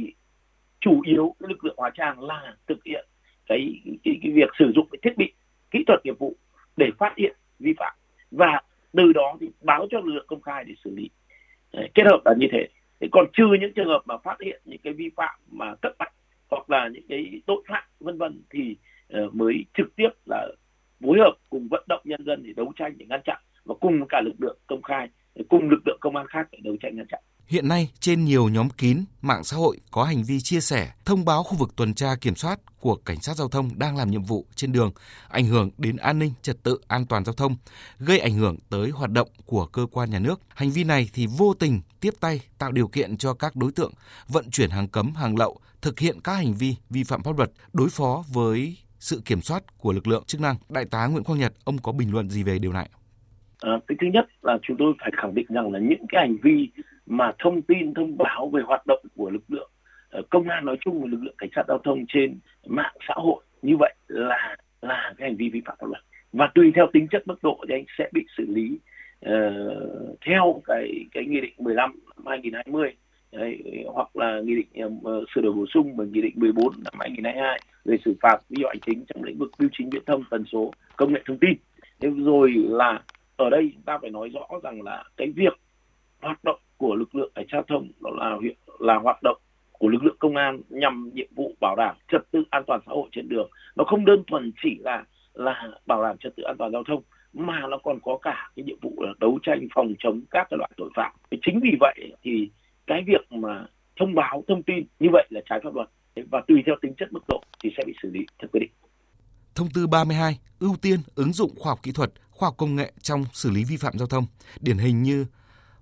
chủ 0.82 1.02
yếu 1.06 1.36
lực 1.40 1.66
lượng 1.66 1.76
hóa 1.78 1.92
trang 1.98 2.24
là 2.24 2.56
thực 2.68 2.78
hiện 2.86 3.08
cái 3.50 3.82
cái, 4.04 4.20
cái 4.24 4.32
việc 4.32 4.50
sử 4.60 4.72
dụng 4.76 4.88
cái 4.92 5.00
thiết 5.04 5.18
bị 5.18 5.34
kỹ 5.72 5.84
thuật 5.88 6.00
nghiệp 6.04 6.20
vụ 6.20 6.36
để 6.78 6.90
phát 6.98 7.14
hiện 7.18 7.36
vi 7.60 7.74
phạm. 7.78 7.96
Và 8.32 8.62
từ 8.92 9.14
đó 9.14 9.38
thì 9.42 9.50
báo 9.62 9.88
cho 9.92 10.00
lực 10.00 10.14
lượng 10.14 10.28
công 10.28 10.42
khai 10.42 10.64
để 10.68 10.74
xử 10.84 10.96
lý. 10.96 11.10
Đấy, 11.74 11.90
kết 11.94 12.04
hợp 12.06 12.22
là 12.26 12.34
như 12.38 12.48
thế. 12.52 12.68
Thế 13.00 13.08
còn 13.12 13.26
trừ 13.34 13.46
những 13.62 13.74
trường 13.74 13.88
hợp 13.88 14.02
mà 14.06 14.18
phát 14.18 14.38
hiện 14.46 14.62
những 14.66 14.80
cái 14.84 14.94
vi 14.94 15.10
phạm 15.16 15.40
mà 15.52 15.76
cấp 15.76 15.94
bách 16.00 16.14
hoặc 16.52 16.70
là 16.70 16.90
những 16.94 17.08
cái 17.10 17.42
tội 17.46 17.64
phạm 17.68 17.84
vân 18.00 18.18
vân 18.18 18.42
thì 18.50 18.76
uh, 19.18 19.36
mới 19.36 19.66
trực 19.78 19.96
tiếp 19.96 20.10
là 20.26 20.48
phối 21.04 21.20
hợp 21.20 21.34
cùng 21.50 21.68
vận 21.68 21.84
động 21.88 22.02
nhân 22.04 22.26
dân 22.26 22.44
để 22.44 22.54
đấu 22.56 22.74
tranh 22.76 22.94
để 22.98 23.06
ngăn 23.10 23.22
chặn 23.26 23.38
và 23.66 23.76
cùng 23.82 24.08
cả 24.10 24.22
lực 24.26 24.36
lượng 24.40 24.58
công 24.68 24.82
khai 24.82 25.08
cùng 25.50 25.70
lực 25.70 25.82
lượng 25.86 25.98
công 26.02 26.16
an 26.16 26.28
khác 26.28 26.48
để 26.52 26.60
đấu 26.64 26.78
tranh 26.82 26.96
ngăn 26.96 27.08
chặn. 27.08 27.22
Hiện 27.50 27.68
nay, 27.68 27.90
trên 28.00 28.26
nhiều 28.26 28.50
nhóm 28.50 28.70
kín, 28.70 29.04
mạng 29.22 29.44
xã 29.44 29.58
hội 29.58 29.78
có 29.92 30.04
hành 30.04 30.24
vi 30.24 30.40
chia 30.40 30.60
sẻ, 30.60 30.92
thông 31.06 31.26
báo 31.26 31.44
khu 31.44 31.58
vực 31.58 31.76
tuần 31.76 31.94
tra 31.94 32.16
kiểm 32.22 32.36
soát 32.36 32.60
của 32.80 32.96
cảnh 32.96 33.22
sát 33.22 33.36
giao 33.36 33.50
thông 33.50 33.70
đang 33.80 33.98
làm 33.98 34.12
nhiệm 34.12 34.24
vụ 34.24 34.46
trên 34.56 34.72
đường, 34.72 34.92
ảnh 35.28 35.46
hưởng 35.46 35.70
đến 35.78 35.98
an 35.98 36.20
ninh, 36.20 36.32
trật 36.42 36.64
tự, 36.64 36.80
an 36.88 37.06
toàn 37.06 37.26
giao 37.26 37.34
thông, 37.34 37.56
gây 38.00 38.20
ảnh 38.20 38.34
hưởng 38.34 38.58
tới 38.70 38.90
hoạt 38.90 39.12
động 39.12 39.28
của 39.46 39.66
cơ 39.66 39.86
quan 39.92 40.10
nhà 40.10 40.20
nước. 40.20 40.42
Hành 40.50 40.70
vi 40.70 40.84
này 40.84 41.10
thì 41.14 41.28
vô 41.38 41.54
tình 41.54 41.82
tiếp 42.00 42.14
tay 42.20 42.42
tạo 42.58 42.72
điều 42.72 42.88
kiện 42.88 43.18
cho 43.18 43.34
các 43.34 43.56
đối 43.56 43.72
tượng 43.72 43.92
vận 44.28 44.50
chuyển 44.52 44.70
hàng 44.70 44.88
cấm, 44.88 45.14
hàng 45.14 45.38
lậu, 45.38 45.60
thực 45.82 46.00
hiện 46.00 46.22
các 46.24 46.34
hành 46.34 46.54
vi 46.54 46.76
vi 46.90 47.04
phạm 47.04 47.24
pháp 47.24 47.38
luật, 47.38 47.52
đối 47.74 47.90
phó 47.90 48.24
với 48.34 48.78
sự 49.00 49.22
kiểm 49.26 49.42
soát 49.42 49.78
của 49.78 49.94
lực 49.94 50.08
lượng 50.08 50.24
chức 50.28 50.42
năng. 50.42 50.56
Đại 50.70 50.86
tá 50.86 51.08
Nguyễn 51.08 51.24
Quang 51.24 51.40
Nhật, 51.40 51.54
ông 51.64 51.78
có 51.78 51.92
bình 51.92 52.12
luận 52.12 52.30
gì 52.30 52.44
về 52.44 52.60
điều 52.60 52.74
này? 52.74 52.90
À, 53.60 53.72
cái 53.88 53.98
thứ 54.02 54.08
nhất 54.14 54.26
là 54.42 54.58
chúng 54.68 54.78
tôi 54.80 54.94
phải 55.02 55.12
khẳng 55.22 55.36
định 55.36 55.46
rằng 55.50 55.72
là 55.72 55.80
những 55.80 56.06
cái 56.10 56.28
hành 56.28 56.38
vi 56.44 56.70
mà 57.10 57.32
thông 57.40 57.62
tin 57.62 57.94
thông 57.94 58.18
báo 58.18 58.50
về 58.54 58.62
hoạt 58.66 58.88
động 58.88 59.04
của 59.16 59.30
lực 59.30 59.44
lượng 59.48 59.70
ờ, 60.10 60.22
công 60.30 60.50
an 60.50 60.66
nói 60.66 60.78
chung 60.82 61.02
và 61.02 61.08
lực 61.12 61.24
lượng 61.24 61.36
cảnh 61.38 61.50
sát 61.56 61.64
giao 61.68 61.80
thông 61.84 62.06
trên 62.08 62.40
mạng 62.68 62.96
xã 63.08 63.14
hội 63.18 63.44
như 63.62 63.78
vậy 63.80 63.96
là 64.08 64.56
là 64.82 65.14
cái 65.18 65.30
hành 65.30 65.38
vi 65.38 65.50
vi 65.50 65.62
phạm 65.66 65.76
pháp 65.80 65.88
luật. 65.88 66.04
Và 66.34 66.50
tùy 66.56 66.72
theo 66.76 66.88
tính 66.94 67.08
chất 67.12 67.28
mức 67.28 67.44
độ 67.44 67.64
thì 67.68 67.76
anh 67.76 67.84
sẽ 67.98 68.10
bị 68.14 68.26
xử 68.38 68.46
lý 68.48 68.80
uh, 69.26 70.20
theo 70.26 70.62
cái 70.66 71.06
cái 71.12 71.26
nghị 71.26 71.42
định 71.42 71.54
15 71.58 72.00
năm 72.16 72.26
2020 72.28 72.96
Đấy, 73.32 73.64
hoặc 73.94 74.16
là 74.16 74.42
nghị 74.44 74.56
định 74.56 74.68
uh, 74.86 75.30
sửa 75.36 75.42
đổi 75.42 75.54
bổ 75.54 75.66
sung 75.74 75.98
bằng 75.98 76.12
nghị 76.12 76.22
định 76.22 76.34
14 76.36 76.74
năm 76.84 76.94
2022 77.00 77.60
về 77.86 77.98
xử 78.06 78.16
phạt 78.22 78.38
vi 78.50 78.64
phạm 78.64 78.70
hành 78.70 78.80
chính 78.86 79.06
trong 79.08 79.24
lĩnh 79.24 79.38
vực 79.38 79.52
bưu 79.60 79.70
chính 79.78 79.90
viễn 79.90 80.06
thông 80.06 80.24
tần 80.30 80.44
số 80.52 80.74
công 80.98 81.14
nghệ 81.14 81.22
thông 81.26 81.38
tin. 81.38 81.54
Thế 82.00 82.10
rồi 82.18 82.54
là 82.56 83.02
ở 83.38 83.50
đây 83.50 83.72
chúng 83.74 83.84
ta 83.84 83.98
phải 84.02 84.10
nói 84.10 84.30
rõ 84.30 84.48
rằng 84.64 84.82
là 84.82 85.04
cái 85.18 85.32
việc 85.36 85.60
hoạt 86.22 86.44
động 86.44 86.60
của 86.80 86.96
lực 86.96 87.16
lượng 87.16 87.32
cảnh 87.36 87.46
sát 87.52 87.62
thông 87.68 87.92
đó 88.02 88.10
là 88.14 88.38
là 88.80 88.96
hoạt 88.96 89.24
động 89.24 89.38
của 89.72 89.88
lực 89.88 90.04
lượng 90.04 90.16
công 90.20 90.36
an 90.36 90.62
nhằm 90.70 91.12
nhiệm 91.14 91.28
vụ 91.36 91.54
bảo 91.62 91.76
đảm 91.76 91.96
trật 92.12 92.22
tự 92.32 92.44
an 92.50 92.64
toàn 92.68 92.80
xã 92.86 92.92
hội 92.92 93.10
trên 93.12 93.30
đường. 93.30 93.50
Nó 93.76 93.84
không 93.84 94.06
đơn 94.06 94.24
thuần 94.28 94.52
chỉ 94.64 94.78
là 94.80 95.04
là 95.34 95.72
bảo 95.86 96.04
đảm 96.04 96.18
trật 96.18 96.36
tự 96.36 96.44
an 96.44 96.56
toàn 96.60 96.72
giao 96.72 96.84
thông 96.88 97.04
mà 97.34 97.60
nó 97.70 97.78
còn 97.84 98.00
có 98.04 98.18
cả 98.22 98.52
cái 98.56 98.64
nhiệm 98.64 98.78
vụ 98.82 98.94
là 98.98 99.14
đấu 99.20 99.40
tranh 99.44 99.68
phòng 99.76 99.94
chống 100.00 100.22
các 100.32 100.48
cái 100.50 100.58
loại 100.58 100.72
tội 100.78 100.90
phạm. 100.96 101.12
Chính 101.46 101.60
vì 101.64 101.70
vậy 101.80 102.12
thì 102.24 102.50
cái 102.88 103.04
việc 103.08 103.32
mà 103.32 103.66
thông 104.00 104.16
báo 104.16 104.44
thông 104.48 104.64
tin 104.64 104.86
như 105.00 105.10
vậy 105.12 105.28
là 105.30 105.42
trái 105.50 105.60
pháp 105.64 105.76
luật. 105.76 105.90
Và 106.32 106.42
tùy 106.48 106.64
theo 106.66 106.76
tính 106.82 106.94
chất 106.98 107.14
mức 107.14 107.24
độ 107.28 107.44
thì 107.64 107.70
sẽ 107.78 107.84
bị 107.86 107.94
xử 108.04 108.10
lý 108.12 108.20
theo 108.40 108.50
quy 108.54 108.60
định. 108.60 108.72
Thông 109.56 109.68
tư 109.74 109.88
32 109.88 110.40
ưu 110.60 110.76
tiên 110.82 111.00
ứng 111.16 111.34
dụng 111.34 111.52
khoa 111.60 111.72
học 111.72 111.80
kỹ 111.84 111.92
thuật, 111.92 112.12
khoa 112.32 112.48
học 112.48 112.56
công 112.58 112.76
nghệ 112.76 112.92
trong 113.02 113.26
xử 113.34 113.52
lý 113.52 113.64
vi 113.70 113.78
phạm 113.78 113.94
giao 113.98 114.08
thông, 114.08 114.26
điển 114.62 114.78
hình 114.78 115.04
như 115.04 115.26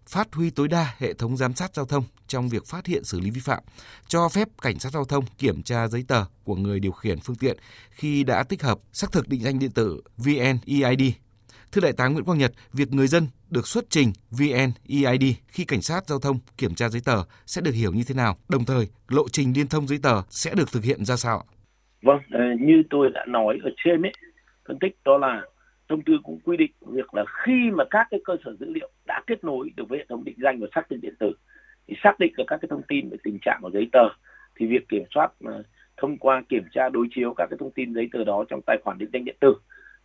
phát 0.10 0.34
huy 0.34 0.50
tối 0.50 0.68
đa 0.68 0.96
hệ 0.98 1.14
thống 1.14 1.38
giám 1.38 1.54
sát 1.54 1.76
giao 1.76 1.86
thông 1.86 2.04
trong 2.28 2.50
việc 2.50 2.66
phát 2.66 2.86
hiện 2.86 3.04
xử 3.04 3.20
lý 3.20 3.30
vi 3.30 3.40
phạm, 3.40 3.64
cho 4.08 4.30
phép 4.30 4.48
cảnh 4.62 4.80
sát 4.80 4.92
giao 4.94 5.06
thông 5.06 5.26
kiểm 5.38 5.64
tra 5.64 5.88
giấy 5.88 6.04
tờ 6.08 6.26
của 6.44 6.56
người 6.56 6.80
điều 6.80 6.92
khiển 6.92 7.20
phương 7.20 7.36
tiện 7.36 7.58
khi 7.90 8.24
đã 8.24 8.44
tích 8.44 8.64
hợp 8.64 8.78
xác 8.94 9.12
thực 9.12 9.28
định 9.28 9.42
danh 9.42 9.60
điện 9.60 9.72
tử 9.72 10.02
VNEID. 10.18 11.14
Thưa 11.72 11.82
Đại 11.82 11.94
tá 11.94 12.08
Nguyễn 12.08 12.26
Quang 12.26 12.38
Nhật, 12.38 12.52
việc 12.74 12.94
người 12.94 13.08
dân 13.08 13.28
được 13.50 13.68
xuất 13.68 13.86
trình 13.90 14.14
VNEID 14.32 15.36
khi 15.48 15.66
cảnh 15.66 15.82
sát 15.82 16.08
giao 16.08 16.20
thông 16.20 16.40
kiểm 16.58 16.76
tra 16.76 16.90
giấy 16.90 17.02
tờ 17.06 17.24
sẽ 17.46 17.62
được 17.62 17.72
hiểu 17.72 17.94
như 17.94 18.04
thế 18.08 18.16
nào? 18.16 18.38
Đồng 18.50 18.66
thời, 18.66 18.88
lộ 19.08 19.30
trình 19.30 19.54
liên 19.56 19.68
thông 19.68 19.88
giấy 19.88 20.00
tờ 20.04 20.22
sẽ 20.30 20.54
được 20.56 20.72
thực 20.72 20.84
hiện 20.84 21.06
ra 21.06 21.16
sao? 21.16 21.46
Vâng, 22.02 22.20
ờ, 22.32 22.40
như 22.60 22.84
tôi 22.90 23.10
đã 23.14 23.26
nói 23.28 23.58
ở 23.64 23.70
trên 23.84 24.02
ấy, 24.02 24.12
phân 24.68 24.80
tích 24.80 24.98
đó 25.06 25.18
là 25.18 25.42
thông 25.90 26.02
tư 26.02 26.14
cũng 26.24 26.40
quy 26.44 26.58
định 26.58 26.72
việc 26.82 27.14
là 27.14 27.26
khi 27.44 27.72
mà 27.74 27.84
các 27.90 28.08
cái 28.12 28.20
cơ 28.26 28.36
sở 28.46 28.56
dữ 28.60 28.66
liệu 28.70 28.90
đã 29.06 29.22
kết 29.28 29.44
nối 29.44 29.70
được 29.76 29.90
với 29.90 30.00
hệ 30.00 30.06
thống 30.10 30.24
định 30.24 30.36
danh 30.38 30.60
và 30.60 30.68
xác 30.76 30.90
thực 30.90 30.98
điện 31.02 31.14
tử 31.20 31.32
thì 31.88 31.96
xác 32.04 32.20
định 32.20 32.34
được 32.38 32.44
các 32.48 32.58
cái 32.62 32.68
thông 32.70 32.82
tin 32.88 33.10
về 33.10 33.18
tình 33.24 33.38
trạng 33.42 33.60
của 33.62 33.70
giấy 33.74 33.90
tờ 33.92 34.10
thì 34.56 34.68
việc 34.68 34.90
kiểm 34.90 35.04
soát 35.14 35.32
mà 35.40 35.52
thông 35.98 36.18
qua 36.18 36.44
kiểm 36.50 36.64
tra 36.72 36.90
đối 36.90 37.08
chiếu 37.16 37.34
các 37.38 37.48
cái 37.50 37.58
thông 37.60 37.72
tin 37.72 37.94
giấy 37.94 38.10
tờ 38.14 38.24
đó 38.24 38.46
trong 38.50 38.62
tài 38.66 38.78
khoản 38.84 38.98
định 38.98 39.10
danh 39.14 39.26
điện 39.26 39.36
tử 39.40 39.56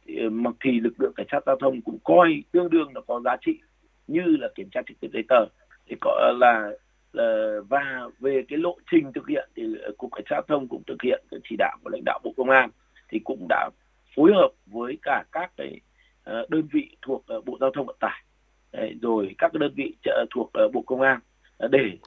thì, 0.06 0.18
ờ, 0.18 0.30
mặc 0.30 0.54
thì 0.60 0.80
lực 0.80 0.92
lượng 0.98 1.12
cảnh 1.16 1.26
sát 1.32 1.40
giao 1.46 1.56
thông 1.56 1.80
cũng 1.82 1.98
coi 2.04 2.42
tương 2.52 2.70
đương 2.70 2.88
là 2.94 3.00
có 3.06 3.20
giá 3.24 3.36
trị 3.40 3.58
như 4.06 4.22
là 4.40 4.48
kiểm 4.54 4.68
tra 4.70 4.80
trực 4.88 5.00
tiếp 5.00 5.08
giấy 5.12 5.22
tờ. 5.28 5.46
Thì 5.86 5.96
có 6.00 6.10
ờ, 6.10 6.32
là 6.38 6.70
là 7.12 7.56
và 7.68 8.08
về 8.20 8.42
cái 8.48 8.58
lộ 8.58 8.76
trình 8.90 9.12
thực 9.12 9.28
hiện 9.28 9.48
thì 9.56 9.62
cục 9.98 10.12
cảnh 10.12 10.24
sát 10.30 10.36
giao 10.36 10.42
thông 10.48 10.68
cũng 10.68 10.82
thực 10.86 11.02
hiện 11.02 11.24
cái 11.30 11.40
chỉ 11.48 11.56
đạo 11.58 11.76
của 11.84 11.90
lãnh 11.90 12.02
đạo 12.04 12.20
bộ 12.24 12.34
công 12.36 12.50
an 12.50 12.70
thì 13.08 13.18
cũng 13.24 13.46
đã 13.48 13.70
phối 14.16 14.32
hợp 14.34 14.48
với 14.66 14.98
cả 15.02 15.24
các 15.32 15.52
cái 15.56 15.80
ờ, 16.24 16.46
đơn 16.48 16.68
vị 16.72 16.96
thuộc 17.02 17.24
ờ, 17.26 17.40
bộ 17.40 17.56
giao 17.60 17.70
thông 17.74 17.86
vận 17.86 17.96
tải 18.00 18.22
rồi 19.02 19.34
các 19.38 19.50
cái 19.52 19.58
đơn 19.60 19.72
vị 19.76 19.94
ờ, 20.04 20.24
thuộc 20.34 20.50
bộ 20.72 20.82
công 20.86 21.00
an 21.00 21.20
để 21.70 21.98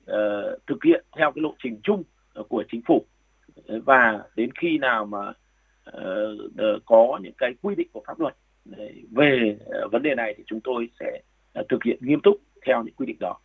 thực 0.67 0.83
hiện 0.83 1.05
theo 1.17 1.31
cái 1.31 1.41
lộ 1.41 1.55
trình 1.63 1.79
chung 1.83 2.03
của 2.49 2.63
chính 2.71 2.81
phủ 2.87 3.05
và 3.85 4.23
đến 4.35 4.49
khi 4.61 4.77
nào 4.77 5.05
mà 5.05 5.33
có 6.85 7.19
những 7.21 7.33
cái 7.37 7.53
quy 7.61 7.75
định 7.75 7.87
của 7.93 8.03
pháp 8.07 8.19
luật 8.19 8.35
về 9.11 9.57
vấn 9.91 10.03
đề 10.03 10.15
này 10.15 10.33
thì 10.37 10.43
chúng 10.47 10.59
tôi 10.63 10.89
sẽ 10.99 11.21
thực 11.69 11.83
hiện 11.83 11.97
nghiêm 12.01 12.19
túc 12.23 12.35
theo 12.65 12.83
những 12.83 12.95
quy 12.95 13.05
định 13.05 13.17
đó. 13.19 13.39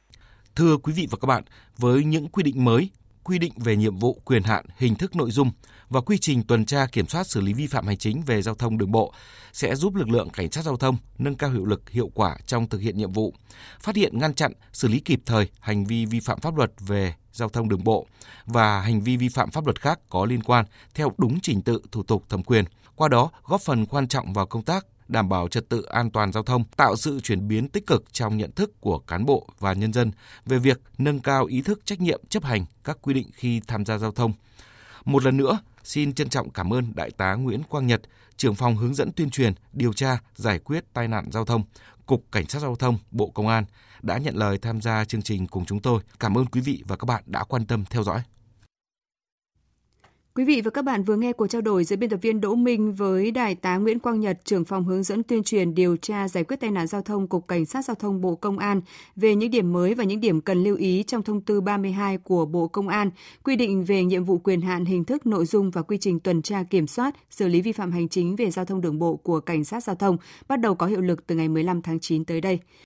Thưa 0.56 0.76
quý 0.82 0.92
vị 0.96 1.06
và 1.10 1.18
các 1.20 1.26
bạn, 1.26 1.42
với 1.78 2.04
những 2.04 2.28
quy 2.28 2.42
định 2.42 2.64
mới 2.64 2.90
quy 3.24 3.38
định 3.38 3.52
về 3.56 3.76
nhiệm 3.76 3.96
vụ, 3.96 4.22
quyền 4.24 4.42
hạn, 4.42 4.64
hình 4.76 4.94
thức 4.94 5.16
nội 5.16 5.30
dung 5.30 5.50
và 5.88 6.00
quy 6.00 6.18
trình 6.18 6.42
tuần 6.42 6.64
tra 6.64 6.86
kiểm 6.86 7.08
soát 7.08 7.26
xử 7.26 7.40
lý 7.40 7.52
vi 7.52 7.66
phạm 7.66 7.86
hành 7.86 7.96
chính 7.96 8.22
về 8.22 8.42
giao 8.42 8.54
thông 8.54 8.78
đường 8.78 8.92
bộ 8.92 9.12
sẽ 9.52 9.74
giúp 9.74 9.94
lực 9.94 10.08
lượng 10.08 10.30
cảnh 10.30 10.50
sát 10.50 10.64
giao 10.64 10.76
thông 10.76 10.96
nâng 11.18 11.34
cao 11.34 11.50
hiệu 11.50 11.64
lực, 11.64 11.90
hiệu 11.90 12.10
quả 12.14 12.36
trong 12.46 12.68
thực 12.68 12.80
hiện 12.80 12.96
nhiệm 12.96 13.12
vụ, 13.12 13.34
phát 13.80 13.96
hiện 13.96 14.18
ngăn 14.18 14.34
chặn, 14.34 14.52
xử 14.72 14.88
lý 14.88 15.00
kịp 15.00 15.20
thời 15.26 15.48
hành 15.60 15.84
vi 15.84 16.06
vi 16.06 16.20
phạm 16.20 16.40
pháp 16.40 16.56
luật 16.56 16.72
về 16.78 17.14
giao 17.32 17.48
thông 17.48 17.68
đường 17.68 17.84
bộ 17.84 18.06
và 18.46 18.80
hành 18.80 19.00
vi 19.00 19.16
vi 19.16 19.28
phạm 19.28 19.50
pháp 19.50 19.66
luật 19.66 19.80
khác 19.80 20.00
có 20.08 20.24
liên 20.24 20.42
quan 20.42 20.64
theo 20.94 21.12
đúng 21.18 21.40
trình 21.40 21.62
tự 21.62 21.82
thủ 21.92 22.02
tục 22.02 22.24
thẩm 22.28 22.42
quyền. 22.42 22.64
Qua 22.94 23.08
đó 23.08 23.30
góp 23.44 23.60
phần 23.60 23.86
quan 23.86 24.08
trọng 24.08 24.32
vào 24.32 24.46
công 24.46 24.62
tác 24.62 24.86
đảm 25.10 25.28
bảo 25.28 25.48
trật 25.48 25.68
tự 25.68 25.82
an 25.82 26.10
toàn 26.10 26.32
giao 26.32 26.42
thông, 26.42 26.64
tạo 26.76 26.96
sự 26.96 27.20
chuyển 27.20 27.48
biến 27.48 27.68
tích 27.68 27.86
cực 27.86 28.04
trong 28.12 28.36
nhận 28.36 28.52
thức 28.52 28.80
của 28.80 28.98
cán 28.98 29.26
bộ 29.26 29.48
và 29.58 29.72
nhân 29.72 29.92
dân 29.92 30.10
về 30.46 30.58
việc 30.58 30.80
nâng 30.98 31.20
cao 31.20 31.44
ý 31.44 31.62
thức 31.62 31.80
trách 31.84 32.00
nhiệm 32.00 32.20
chấp 32.28 32.44
hành 32.44 32.64
các 32.84 32.98
quy 33.02 33.14
định 33.14 33.30
khi 33.34 33.60
tham 33.66 33.84
gia 33.84 33.98
giao 33.98 34.12
thông. 34.12 34.32
Một 35.04 35.24
lần 35.24 35.36
nữa, 35.36 35.58
xin 35.84 36.12
trân 36.12 36.28
trọng 36.28 36.50
cảm 36.50 36.72
ơn 36.72 36.92
Đại 36.94 37.10
tá 37.10 37.34
Nguyễn 37.34 37.62
Quang 37.62 37.86
Nhật, 37.86 38.00
trưởng 38.36 38.54
phòng 38.54 38.76
hướng 38.76 38.94
dẫn 38.94 39.12
tuyên 39.12 39.30
truyền, 39.30 39.52
điều 39.72 39.92
tra, 39.92 40.18
giải 40.34 40.58
quyết 40.58 40.84
tai 40.92 41.08
nạn 41.08 41.28
giao 41.32 41.44
thông, 41.44 41.62
Cục 42.06 42.24
Cảnh 42.32 42.46
sát 42.46 42.58
Giao 42.58 42.76
thông, 42.76 42.98
Bộ 43.10 43.30
Công 43.30 43.48
an 43.48 43.64
đã 44.02 44.18
nhận 44.18 44.36
lời 44.36 44.58
tham 44.58 44.80
gia 44.80 45.04
chương 45.04 45.22
trình 45.22 45.46
cùng 45.46 45.64
chúng 45.64 45.80
tôi. 45.80 46.02
Cảm 46.20 46.38
ơn 46.38 46.46
quý 46.46 46.60
vị 46.60 46.82
và 46.86 46.96
các 46.96 47.04
bạn 47.04 47.22
đã 47.26 47.44
quan 47.44 47.66
tâm 47.66 47.84
theo 47.90 48.02
dõi. 48.02 48.22
Quý 50.34 50.44
vị 50.44 50.60
và 50.60 50.70
các 50.70 50.84
bạn 50.84 51.04
vừa 51.04 51.16
nghe 51.16 51.32
cuộc 51.32 51.46
trao 51.46 51.60
đổi 51.60 51.84
giữa 51.84 51.96
biên 51.96 52.10
tập 52.10 52.18
viên 52.22 52.40
Đỗ 52.40 52.54
Minh 52.54 52.94
với 52.94 53.30
Đại 53.30 53.54
tá 53.54 53.76
Nguyễn 53.76 53.98
Quang 53.98 54.20
Nhật, 54.20 54.38
trưởng 54.44 54.64
phòng 54.64 54.84
hướng 54.84 55.02
dẫn 55.02 55.22
tuyên 55.22 55.42
truyền 55.42 55.74
điều 55.74 55.96
tra 55.96 56.28
giải 56.28 56.44
quyết 56.44 56.60
tai 56.60 56.70
nạn 56.70 56.86
giao 56.86 57.02
thông 57.02 57.28
Cục 57.28 57.48
Cảnh 57.48 57.66
sát 57.66 57.84
Giao 57.84 57.94
thông 57.94 58.20
Bộ 58.20 58.34
Công 58.34 58.58
an 58.58 58.80
về 59.16 59.34
những 59.34 59.50
điểm 59.50 59.72
mới 59.72 59.94
và 59.94 60.04
những 60.04 60.20
điểm 60.20 60.40
cần 60.40 60.64
lưu 60.64 60.76
ý 60.76 61.02
trong 61.06 61.22
thông 61.22 61.40
tư 61.40 61.60
32 61.60 62.18
của 62.18 62.46
Bộ 62.46 62.68
Công 62.68 62.88
an, 62.88 63.10
quy 63.44 63.56
định 63.56 63.84
về 63.84 64.04
nhiệm 64.04 64.24
vụ 64.24 64.38
quyền 64.38 64.60
hạn 64.60 64.84
hình 64.84 65.04
thức 65.04 65.26
nội 65.26 65.46
dung 65.46 65.70
và 65.70 65.82
quy 65.82 65.98
trình 65.98 66.20
tuần 66.20 66.42
tra 66.42 66.62
kiểm 66.62 66.86
soát, 66.86 67.14
xử 67.30 67.48
lý 67.48 67.60
vi 67.60 67.72
phạm 67.72 67.92
hành 67.92 68.08
chính 68.08 68.36
về 68.36 68.50
giao 68.50 68.64
thông 68.64 68.80
đường 68.80 68.98
bộ 68.98 69.16
của 69.16 69.40
Cảnh 69.40 69.64
sát 69.64 69.84
Giao 69.84 69.96
thông 69.96 70.16
bắt 70.48 70.60
đầu 70.60 70.74
có 70.74 70.86
hiệu 70.86 71.00
lực 71.00 71.26
từ 71.26 71.34
ngày 71.34 71.48
15 71.48 71.82
tháng 71.82 72.00
9 72.00 72.24
tới 72.24 72.40
đây. 72.40 72.58